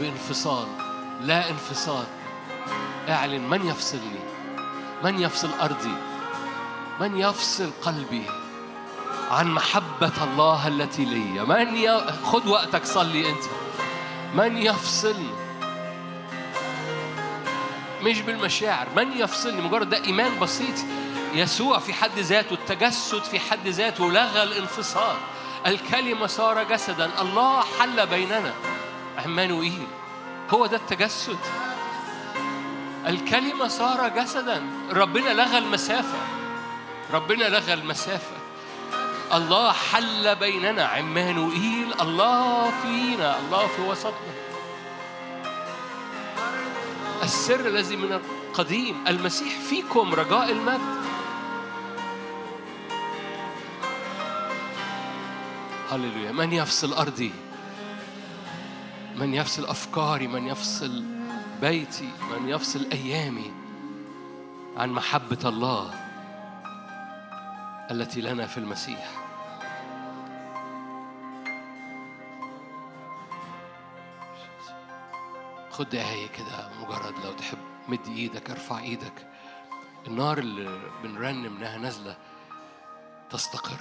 بانفصال. 0.00 0.66
لا 1.20 1.50
انفصال. 1.50 2.06
اعلن 3.08 3.48
من 3.48 3.66
يفصلني؟ 3.66 4.20
من 5.04 5.20
يفصل 5.20 5.50
أرضي؟ 5.60 5.94
من 7.00 7.18
يفصل 7.18 7.70
قلبي 7.82 8.26
عن 9.30 9.50
محبة 9.50 10.24
الله 10.24 10.68
التي 10.68 11.04
لي؟ 11.04 11.44
من 11.46 11.76
ي... 11.76 11.98
خد 12.24 12.46
وقتك 12.46 12.84
صلي 12.84 13.30
أنت. 13.30 13.65
من 14.36 14.56
يفصلني 14.56 15.30
مش 18.02 18.20
بالمشاعر 18.20 18.86
من 18.96 19.12
يفصلني 19.12 19.60
مجرد 19.60 19.90
ده 19.90 20.04
إيمان 20.04 20.38
بسيط. 20.40 20.74
يسوع 21.34 21.78
في 21.78 21.92
حد 21.94 22.18
ذاته 22.18 22.54
التجسد 22.54 23.22
في 23.22 23.40
حد 23.40 23.68
ذاته 23.68 24.12
لغى 24.12 24.42
الانفصال. 24.42 25.16
الكلمة 25.66 26.26
صار 26.26 26.64
جسدا. 26.64 27.10
الله 27.20 27.64
حل 27.80 28.06
بيننا. 28.06 28.52
عمانوئيل 29.24 29.86
هو 30.50 30.66
ده 30.66 30.76
التجسد. 30.76 31.38
الكلمة 33.06 33.68
صار 33.68 34.08
جسدا. 34.08 34.62
ربنا 34.92 35.28
لغى 35.28 35.58
المسافة. 35.58 36.18
ربنا 37.12 37.44
لغى 37.44 37.74
المسافة. 37.74 38.35
الله 39.34 39.72
حل 39.72 40.36
بيننا 40.36 40.84
عمانوئيل 40.84 42.00
الله 42.00 42.70
فينا 42.82 43.38
الله 43.38 43.66
في 43.66 43.82
وسطنا. 43.82 44.34
السر 47.22 47.66
الذي 47.66 47.96
من 47.96 48.12
القديم 48.12 49.04
المسيح 49.08 49.58
فيكم 49.58 50.14
رجاء 50.14 50.50
المجد. 50.52 50.96
هللويا. 55.90 56.32
من 56.32 56.52
يفصل 56.52 56.92
أرضي؟ 56.92 57.32
من 59.16 59.34
يفصل 59.34 59.66
أفكاري؟ 59.66 60.26
من 60.26 60.46
يفصل 60.46 61.04
بيتي؟ 61.60 62.10
من 62.32 62.48
يفصل 62.48 62.86
أيامي 62.92 63.52
عن 64.76 64.90
محبة 64.90 65.38
الله؟ 65.44 66.05
التي 67.90 68.20
لنا 68.20 68.46
في 68.46 68.58
المسيح. 68.58 69.10
خد 75.70 75.94
آية 75.94 76.26
كده 76.28 76.68
مجرد 76.82 77.14
لو 77.24 77.32
تحب. 77.32 77.58
مد 77.88 78.06
إيدك 78.08 78.50
ارفع 78.50 78.78
إيدك. 78.78 79.26
النار 80.06 80.38
اللي 80.38 80.80
بنرنم 81.02 81.56
إنها 81.56 81.78
نازلة 81.78 82.16
تستقر. 83.30 83.80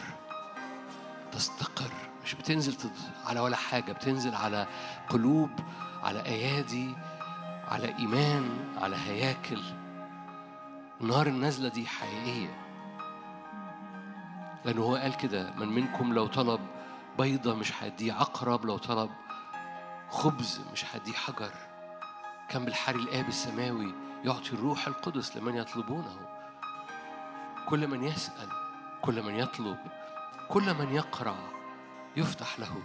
تستقر. 1.32 1.92
مش 2.24 2.34
بتنزل 2.36 2.76
على 3.26 3.40
ولا 3.40 3.56
حاجة 3.56 3.92
بتنزل 3.92 4.36
على 4.36 4.68
قلوب 5.10 5.50
على 6.04 6.26
أيادي 6.26 6.96
على 7.68 7.98
إيمان 8.00 8.74
على 8.78 8.96
هياكل. 8.96 9.62
النار 11.02 11.28
النازلة 11.28 11.70
دي 11.70 11.88
حقيقية. 11.88 12.65
لأنه 14.66 14.82
هو 14.82 14.96
قال 14.96 15.18
كده 15.18 15.52
من 15.58 15.68
منكم 15.68 16.14
لو 16.14 16.28
طلب 16.28 16.60
بيضة 17.20 17.56
مش 17.56 17.84
هيديه 17.84 18.14
عقرب 18.14 18.66
لو 18.66 18.78
طلب 18.78 19.12
خبز 20.10 20.62
مش 20.74 20.86
هيديه 20.96 21.14
حجر. 21.14 21.52
كان 22.50 22.66
بالحري 22.66 23.00
الآب 23.00 23.28
السماوي 23.28 23.94
يعطي 24.24 24.54
الروح 24.54 24.88
القدس 24.88 25.38
لمن 25.38 25.56
يطلبونه. 25.56 26.28
كل 27.70 27.88
من 27.88 28.04
يسأل 28.04 28.50
كل 29.02 29.24
من 29.24 29.36
يطلب 29.36 29.78
كل 30.50 30.74
من 30.74 30.96
يقرع 30.96 31.36
يفتح 32.18 32.60
له. 32.60 32.82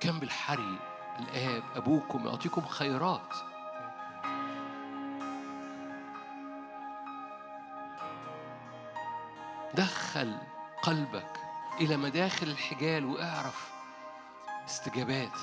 كم 0.00 0.18
بالحري 0.18 0.78
الآب 1.18 1.62
أبوكم 1.76 2.26
يعطيكم 2.26 2.62
خيرات. 2.62 3.34
دخل 9.74 10.38
قلبك 10.82 11.40
إلى 11.80 11.96
مداخل 11.96 12.46
الحجال 12.46 13.04
وأعرف 13.04 13.70
استجابات. 14.66 15.38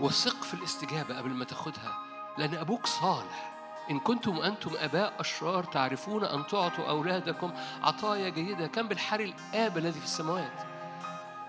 وثق 0.00 0.42
في 0.42 0.54
الاستجابة 0.54 1.18
قبل 1.18 1.30
ما 1.30 1.44
تاخدها 1.44 1.94
لأن 2.38 2.54
أبوك 2.54 2.86
صالح. 2.86 3.50
إن 3.90 3.98
كنتم 3.98 4.36
أنتم 4.36 4.76
آباء 4.76 5.20
أشرار 5.20 5.64
تعرفون 5.64 6.24
أن 6.24 6.46
تعطوا 6.46 6.88
أولادكم 6.88 7.52
عطايا 7.82 8.28
جيدة 8.28 8.66
كم 8.66 8.88
بالحري 8.88 9.24
الآب 9.24 9.78
الذي 9.78 9.98
في 9.98 10.04
السماوات. 10.04 10.66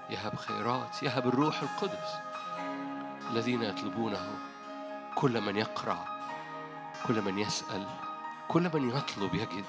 يهب 0.09 0.35
خيرات 0.35 1.03
يهب 1.03 1.27
الروح 1.27 1.61
القدس 1.61 2.09
الذين 3.31 3.63
يطلبونه. 3.63 4.51
كل 5.15 5.41
من 5.41 5.57
يقرع 5.57 6.05
كل 7.07 7.21
من 7.21 7.39
يسأل 7.39 7.87
كل 8.51 8.69
من 8.73 8.89
يطلب 8.89 9.35
يجد. 9.35 9.65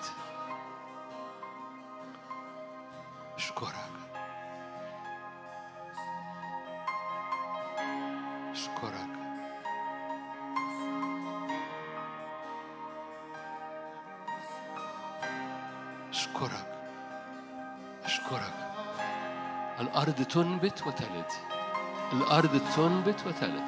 أشكرك. 3.37 3.75
أشكرك. 8.51 9.09
أشكرك. 16.11 16.67
أشكرك. 18.05 18.75
الأرض 19.81 20.23
تنبت 20.23 20.87
وتلد. 20.87 21.31
الأرض 22.13 22.61
تنبت 22.77 23.27
وتلد. 23.27 23.65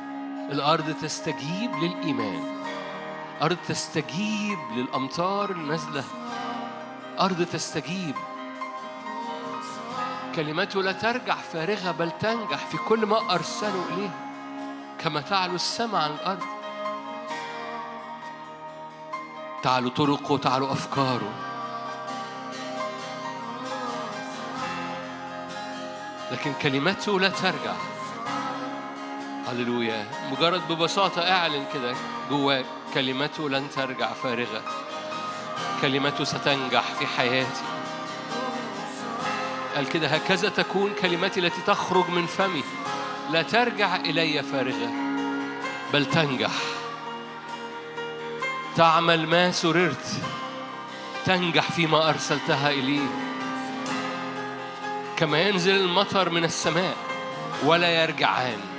الأرض 0.52 0.94
تستجيب 1.02 1.70
للإيمان. 1.74 2.63
أرض 3.43 3.57
تستجيب 3.68 4.59
للأمطار 4.76 5.51
النازلة. 5.51 6.05
أرض 7.20 7.47
تستجيب. 7.53 8.14
كلمته 10.35 10.82
لا 10.82 10.93
ترجع 10.93 11.35
فارغة 11.35 11.91
بل 11.91 12.11
تنجح 12.11 12.57
في 12.57 12.76
كل 12.76 13.07
ما 13.07 13.35
أرسله 13.35 13.85
إليه 13.93 14.11
كما 14.99 15.20
تعلو 15.20 15.55
السماء 15.55 16.03
عن 16.03 16.11
الأرض. 16.11 16.45
تعلو 19.62 19.89
طرقه 19.89 20.39
تعلو 20.39 20.72
أفكاره. 20.72 21.32
لكن 26.32 26.52
كلمته 26.62 27.20
لا 27.20 27.28
ترجع. 27.28 27.74
هللويا. 29.48 30.06
مجرد 30.32 30.69
ببساطة 30.69 31.31
اعلن 31.31 31.65
كده 31.74 31.94
جواك. 32.31 32.66
كلمته 32.94 33.50
لن 33.50 33.70
ترجع 33.70 34.12
فارغة. 34.12 34.62
كلمته 35.82 36.24
ستنجح 36.24 36.82
في 36.82 37.06
حياتي. 37.06 37.62
قال 39.74 39.88
كده 39.88 40.08
هكذا 40.08 40.48
تكون 40.48 40.92
كلمتي 41.02 41.40
التي 41.40 41.60
تخرج 41.66 42.10
من 42.10 42.26
فمي. 42.26 42.64
لا 43.30 43.42
ترجع 43.42 43.96
إلي 43.96 44.42
فارغة 44.42 44.90
بل 45.92 46.06
تنجح. 46.06 46.52
تعمل 48.76 49.26
ما 49.26 49.50
سررت 49.50 50.06
تنجح 51.26 51.72
فيما 51.72 52.08
أرسلتها 52.08 52.70
إليه 52.70 53.06
كما 55.16 55.40
ينزل 55.40 55.74
المطر 55.74 56.30
من 56.30 56.44
السماء 56.44 56.96
ولا 57.64 58.02
يرجعان. 58.02 58.73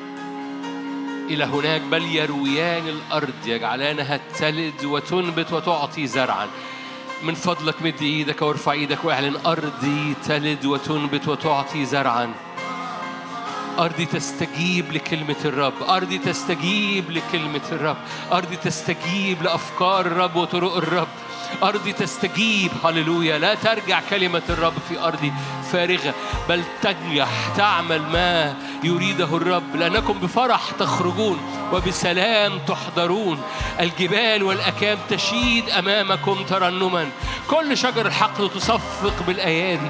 إلى 1.29 1.43
هناك 1.43 1.81
بل 1.81 2.15
يرويان 2.15 2.87
الأرض 2.87 3.33
يجعلانها 3.45 4.19
تلد 4.39 4.85
وتنبت 4.85 5.53
وتعطي 5.53 6.07
زرعا. 6.07 6.47
من 7.23 7.35
فضلك 7.35 7.81
مد 7.81 8.01
إيدك 8.01 8.41
وارفع 8.41 8.71
إيدك 8.71 9.05
واعلن 9.05 9.35
أرضي 9.45 10.15
تلد 10.25 10.65
وتنبت 10.65 11.27
وتعطي 11.27 11.85
زرعا. 11.85 12.33
أرضي 13.79 14.05
تستجيب 14.05 14.91
لكلمة 14.93 15.35
الرب. 15.45 15.73
أرضي 15.89 16.17
تستجيب 16.17 17.11
لكلمة 17.11 17.61
الرب. 17.71 17.97
أرضي 18.31 18.55
تستجيب 18.55 19.43
لأفكار 19.43 20.05
الرب 20.05 20.35
وطرق 20.35 20.75
الرب. 20.75 21.07
أرضي 21.63 21.93
تستجيب. 21.93 22.71
هللويا. 22.85 23.37
لا 23.37 23.55
ترجع 23.55 24.01
كلمة 24.09 24.41
الرب 24.49 24.73
في 24.89 24.99
أرضي 24.99 25.33
فارغة 25.71 26.13
بل 26.49 26.63
تنجح 26.81 27.27
تعمل 27.57 28.01
ما 28.01 28.55
يريده 28.83 29.37
الرب. 29.37 29.75
لأنكم 29.75 30.13
بفرح 30.13 30.71
تخرجون 30.79 31.39
وبسلام 31.73 32.59
تحضرون. 32.67 33.41
الجبال 33.79 34.43
والأكام 34.43 34.97
تشيد 35.09 35.69
أمامكم 35.69 36.43
ترنما. 36.43 37.09
كل 37.49 37.77
شجر 37.77 38.05
الحقل 38.05 38.49
تصفق 38.49 39.23
بالأيادي. 39.27 39.89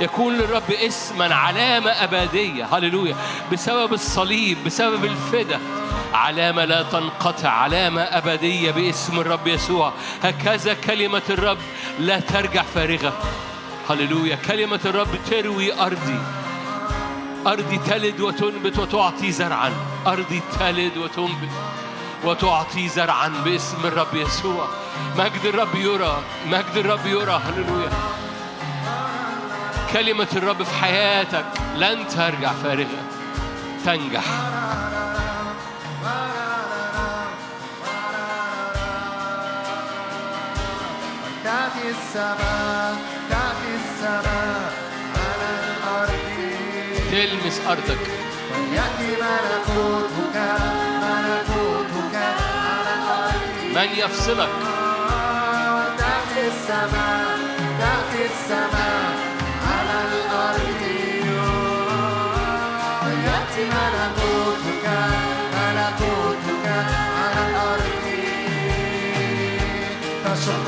يكون 0.00 0.34
للرب 0.34 0.70
اسما 0.70 1.34
علامة 1.34 1.90
أبدية. 1.90 2.64
هللويا. 2.64 3.16
بسبب 3.52 3.92
الصليب 3.92 4.64
بسبب 4.64 5.04
الفدا 5.04 5.60
علامة 6.14 6.64
لا 6.64 6.82
تنقطع 6.82 7.48
علامة 7.48 8.02
أبدية 8.02 8.70
باسم 8.70 9.20
الرب 9.20 9.46
يسوع. 9.46 9.92
هكذا 10.22 10.74
كلمة 10.74 11.22
الرب 11.30 11.58
لا 11.98 12.20
ترجع 12.20 12.62
فارغة. 12.62 13.12
هللويا. 13.90 14.36
كلمة 14.36 14.80
الرب 14.84 15.18
تروي 15.30 15.80
أرضي. 15.80 16.18
أرضي 17.46 17.78
تلد 17.78 18.20
وتنبت 18.20 18.78
وتعطي 18.78 19.32
زرعا. 19.32 19.72
أرضي 20.06 20.42
تلد 20.60 20.96
وتنبت 20.96 21.50
وتعطي 22.24 22.88
زرعا 22.88 23.28
باسم 23.44 23.76
الرب 23.84 24.14
يسوع. 24.14 24.68
مجد 25.18 25.44
الرب 25.44 25.74
يرى. 25.74 26.22
مجد 26.46 26.76
الرب 26.76 27.06
يرى. 27.06 27.40
هللويا. 27.44 27.90
كلمة 29.92 30.28
الرب 30.36 30.62
في 30.62 30.74
حياتك 30.74 31.46
لن 31.76 32.08
ترجع 32.08 32.52
فارغة. 32.52 33.02
تنجح. 33.84 34.24
السماء 41.90 42.96
السماء 43.74 44.72
على 45.14 45.48
الأرض. 45.64 46.26
تلمس 47.10 47.60
أرضك. 47.68 48.04
يأتي 48.72 49.10
ملكوتك 49.22 50.36
ملكوتك 51.02 52.14
على 52.14 52.92
الأرض. 52.98 53.40
من 53.74 53.88
يفصلك؟ 53.98 54.48
تأتي 55.98 56.46
السماء 56.46 57.38
تأتي 57.80 58.24
السماء 58.24 59.25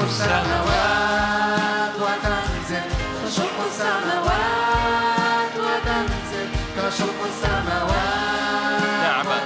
السماوات 0.08 1.92
وتنزل 2.00 2.82
تشق 3.26 3.56
السماوات 3.66 5.52
وتنزل 5.56 6.48
تشق 6.76 7.20
السماوات 7.30 8.82
نعمة 9.02 9.40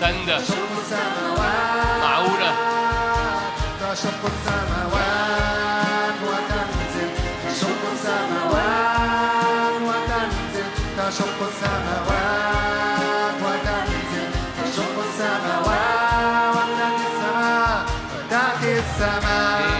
سندة 0.00 0.38
تشق 0.38 0.70
السماوات 0.82 2.02
معونة 2.02 2.52
تشق 3.80 4.22
السماوات 4.24 5.35
تشق 10.96 11.38
السماوات 11.48 13.34
وتنزل 13.42 14.30
وتأتي 16.54 17.06
السماء 17.06 17.84
تأتي 18.30 18.78
السماء. 18.78 19.75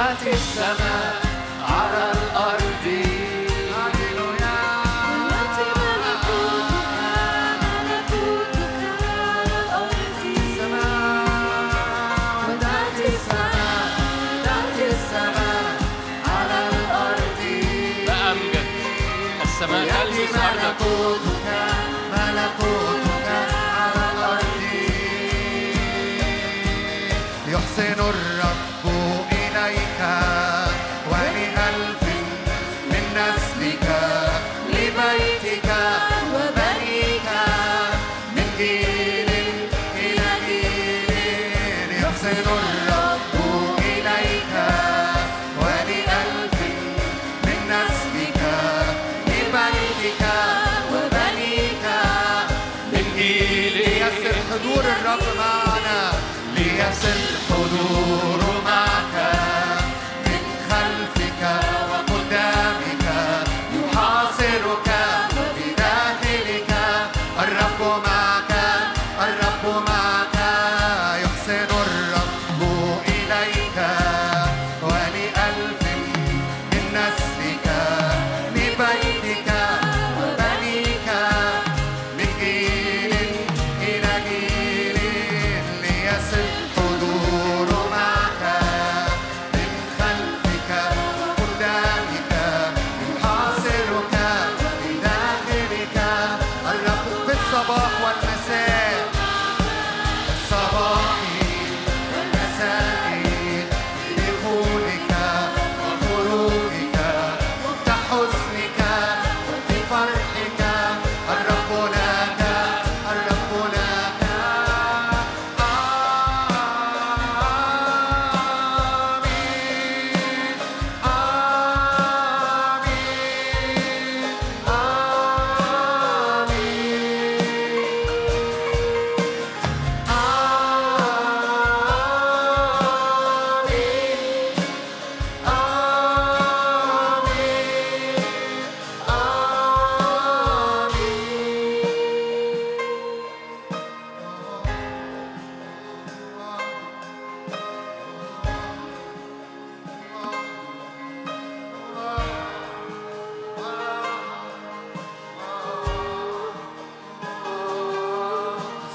فتحت 0.00 0.26
السماء 0.26 1.14
على 1.62 2.12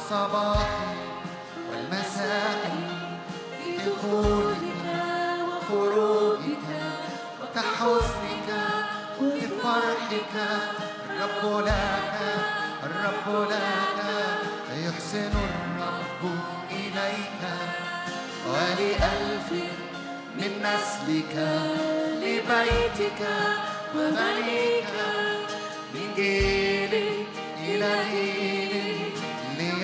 الصباح 0.05 0.69
والمساء 1.71 2.77
في 3.63 3.71
دخولك 3.77 4.85
وخروجك 5.49 6.67
كحزنك 7.55 8.49
وفي 9.21 9.47
فرحك. 9.63 10.35
الرب 11.09 11.65
لك 11.65 12.17
الرب 12.83 13.49
لك 13.51 13.99
يحسن 14.85 15.33
الرب 15.33 16.23
إليك. 16.71 17.43
ولألف 18.49 19.49
من 20.37 20.51
نسلك 20.65 21.35
لبيتك 22.21 23.21
وبنيك 23.95 24.93
من 25.93 26.13
جيل 26.15 26.93
إلى 27.59 27.91
جيل 28.11 28.64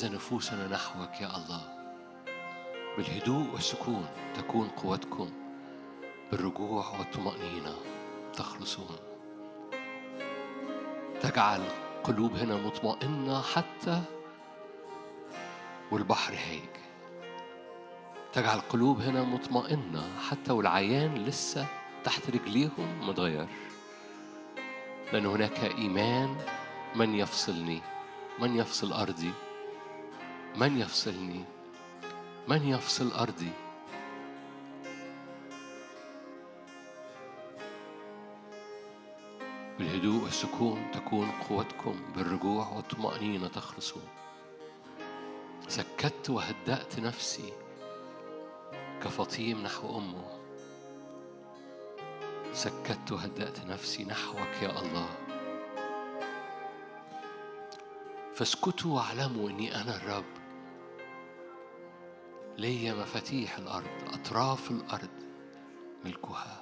هكذا 0.00 0.14
نفوسنا 0.14 0.66
نحوك 0.66 1.20
يا 1.20 1.36
الله. 1.36 1.62
بالهدوء 2.96 3.52
والسكون 3.52 4.06
تكون 4.34 4.68
قوتكم. 4.68 5.30
بالرجوع 6.32 6.98
والطمأنينة 6.98 7.74
تخلصون. 8.32 8.96
تجعل 11.20 11.60
قلوبنا 12.04 12.56
مطمئنة 12.56 13.42
حتى 13.42 14.02
والبحر 15.92 16.34
هايج 16.34 16.74
تجعل 18.32 18.60
قلوب 18.60 19.00
هنا 19.00 19.22
مطمئنة 19.22 20.02
حتى 20.30 20.52
والعيان 20.52 21.14
لسه 21.14 21.66
تحت 22.04 22.30
رجليهم 22.30 23.08
متغير. 23.08 23.48
لأن 25.12 25.26
هناك 25.26 25.64
إيمان 25.64 26.36
من 26.96 27.14
يفصلني 27.14 27.80
من 28.38 28.56
يفصل 28.56 28.92
أرضي. 28.92 29.32
من 30.56 30.78
يفصلني؟ 30.78 31.44
من 32.48 32.68
يفصل 32.68 33.12
أرضي؟ 33.12 33.52
بالهدوء 39.78 40.24
والسكون 40.24 40.90
تكون 40.90 41.30
قوتكم 41.30 42.12
بالرجوع 42.16 42.68
والطمأنينة 42.68 43.48
تخلصون. 43.48 44.08
سكت 45.68 46.30
وهدأت 46.30 47.00
نفسي 47.00 47.52
كفطيم 49.02 49.62
نحو 49.62 49.98
أمه. 49.98 50.40
سكت 52.52 53.12
وهدأت 53.12 53.60
نفسي 53.66 54.04
نحوك 54.04 54.62
يا 54.62 54.80
الله. 54.80 55.08
فاسكتوا 58.34 58.96
واعلموا 58.96 59.50
إني 59.50 59.80
أنا 59.80 59.96
الرب. 59.96 60.39
ليا 62.60 62.94
مفاتيح 62.94 63.58
الأرض 63.58 63.90
أطراف 64.12 64.70
الأرض 64.70 65.10
ملكها. 66.04 66.60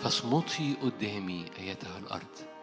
فاصمتي 0.00 0.76
قدامي 0.82 1.44
أيتها 1.58 1.98
الأرض. 1.98 2.53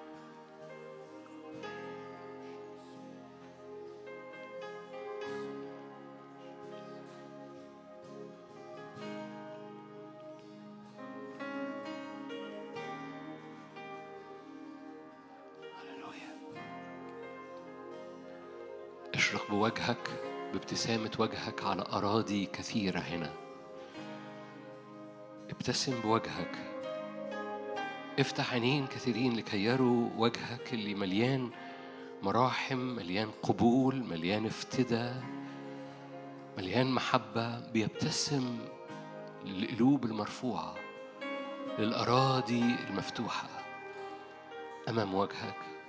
بوجهك 19.62 20.22
بابتسامة 20.54 21.12
وجهك 21.20 21.64
على 21.64 21.82
أراضي 21.82 22.46
كثيرة 22.46 23.00
هنا. 23.00 23.34
ابتسم 25.50 26.02
بوجهك. 26.02 26.56
افتح 28.20 28.54
عينين 28.54 28.88
كثيرين 28.88 29.36
لكي 29.36 29.64
يروا 29.64 30.10
وجهك 30.18 30.74
اللي 30.74 30.96
مليان 30.96 31.50
مراحم 32.24 32.78
مليان 32.78 33.32
قبول 33.44 34.04
مليان 34.04 34.46
افتداء 34.46 35.24
مليان 36.58 36.92
محبة 36.92 37.60
بيبتسم 37.60 38.58
للقلوب 39.46 40.06
المرفوعة 40.06 40.76
للأراضي 41.80 42.76
المفتوحة. 42.90 43.50
أمام 44.90 45.16
وجهك 45.16 45.81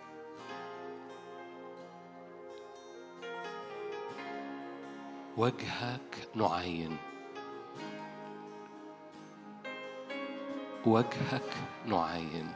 وجهك 5.37 6.29
نعين. 6.35 6.97
وجهك 10.87 11.51
نعين. 11.87 12.55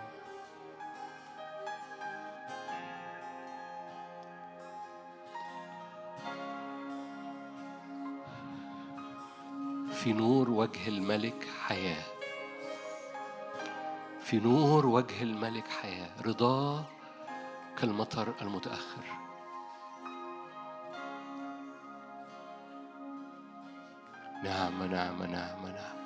في 9.93 10.13
نور 10.13 10.51
وجه 10.51 10.89
الملك 10.89 11.47
حياة. 11.67 12.05
في 14.21 14.37
نور 14.39 14.87
وجه 14.87 15.23
الملك 15.23 15.69
حياة. 15.69 16.23
رضاه 16.23 16.85
كالمطر 17.79 18.35
المتأخر. 18.43 19.26
نعم 24.47 24.83
نعم 24.83 25.23
نعم 25.23 25.67
نعم 25.67 25.97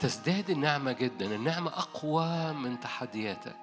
تزداد 0.00 0.50
النعمة 0.50 0.92
جدا. 0.92 1.26
النعمة 1.26 1.70
أقوى 1.70 2.52
من 2.52 2.80
تحدياتك. 2.80 3.56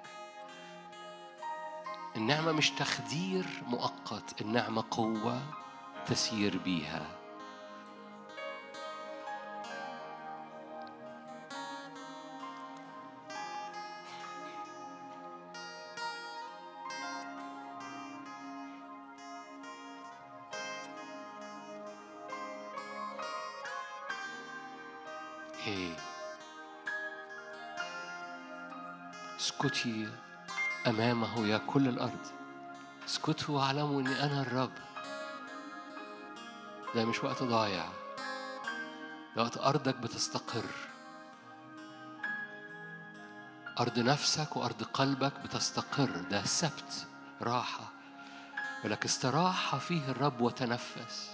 النعمة 2.16 2.52
مش 2.52 2.70
تخدير 2.70 3.46
مؤقت 3.66 4.40
النعمة 4.42 4.84
قوة 4.90 5.40
تسير 6.06 6.58
بيها. 6.58 7.17
إيه. 25.68 25.96
اسكتي 29.36 30.08
أمامه 30.86 31.46
يا 31.46 31.58
كل 31.58 31.88
الأرض. 31.88 32.26
اسكتوا 33.06 33.56
واعلموا 33.56 34.00
إني 34.00 34.22
أنا 34.24 34.42
الرب. 34.42 34.72
ده 36.94 37.04
مش 37.04 37.24
وقت 37.24 37.42
ضايع. 37.42 37.84
ده 39.36 39.42
وقت 39.42 39.58
أرضك 39.58 39.94
بتستقر. 39.96 40.64
أرض 43.80 43.98
نفسك 43.98 44.56
وأرض 44.56 44.82
قلبك 44.82 45.32
بتستقر. 45.44 46.10
ده 46.30 46.44
سبت 46.44 47.06
راحة. 47.42 47.92
ولك 48.84 49.04
استراح 49.04 49.76
فيه 49.76 50.08
الرب 50.10 50.40
وتنفس. 50.40 51.30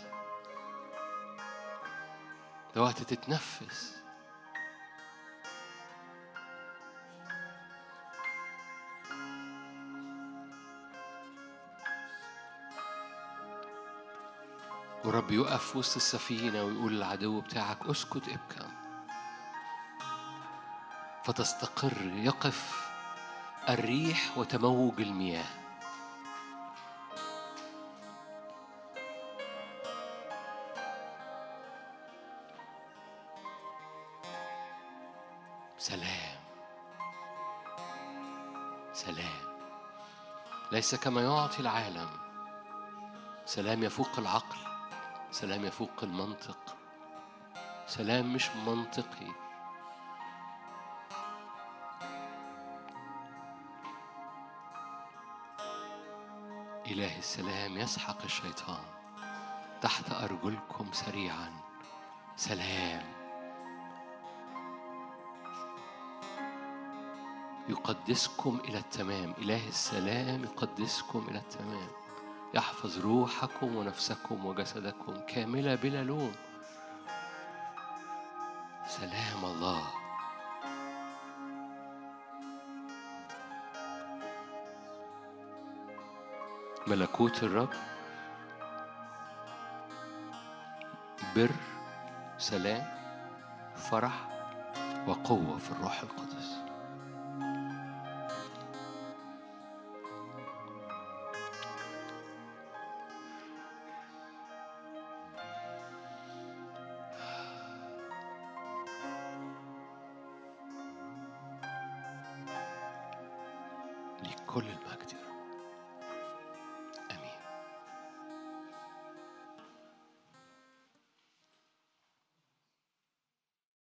ده 2.76 2.82
وقت 2.82 3.02
تتنفس. 3.02 4.03
ورب 15.04 15.30
يقف 15.30 15.76
وسط 15.76 15.96
السفينة 15.96 16.64
ويقول 16.64 16.92
للعدو 16.92 17.40
بتاعك 17.40 17.86
اسكت 17.86 18.28
ابكم 18.28 18.68
فتستقر 21.24 22.02
يقف 22.02 22.88
الريح 23.68 24.38
وتموج 24.38 25.00
المياه. 25.00 25.44
سلام. 35.78 36.36
سلام. 38.92 39.26
ليس 40.72 40.94
كما 40.94 41.20
يعطي 41.22 41.60
العالم. 41.60 42.08
سلام 43.46 43.82
يفوق 43.82 44.18
العقل. 44.18 44.73
سلام 45.44 45.64
يفوق 45.64 46.02
المنطق. 46.02 46.76
سلام 47.86 48.32
مش 48.32 48.50
منطقي. 48.66 49.32
إله 56.86 57.18
السلام 57.18 57.78
يسحق 57.78 58.22
الشيطان. 58.24 58.84
تحت 59.82 60.12
أرجلكم 60.12 60.92
سريعا. 60.92 61.52
سلام. 62.36 63.02
يقدسكم 67.68 68.60
إلى 68.64 68.78
التمام. 68.78 69.34
إله 69.38 69.68
السلام 69.68 70.44
يقدسكم 70.44 71.26
إلى 71.28 71.38
التمام. 71.38 72.03
يحفظ 72.54 72.98
روحكم 72.98 73.76
ونفسكم 73.76 74.46
وجسدكم 74.46 75.20
كاملة 75.26 75.74
بلا 75.74 76.04
لوم. 76.04 76.32
سلام 78.86 79.44
الله. 79.44 79.82
ملكوت 86.86 87.42
الرب 87.42 87.74
بر 91.36 91.50
سلام 92.38 92.86
فرح 93.76 94.28
وقوة 95.06 95.58
في 95.58 95.70
الروح 95.70 96.00
القدس. 96.02 96.63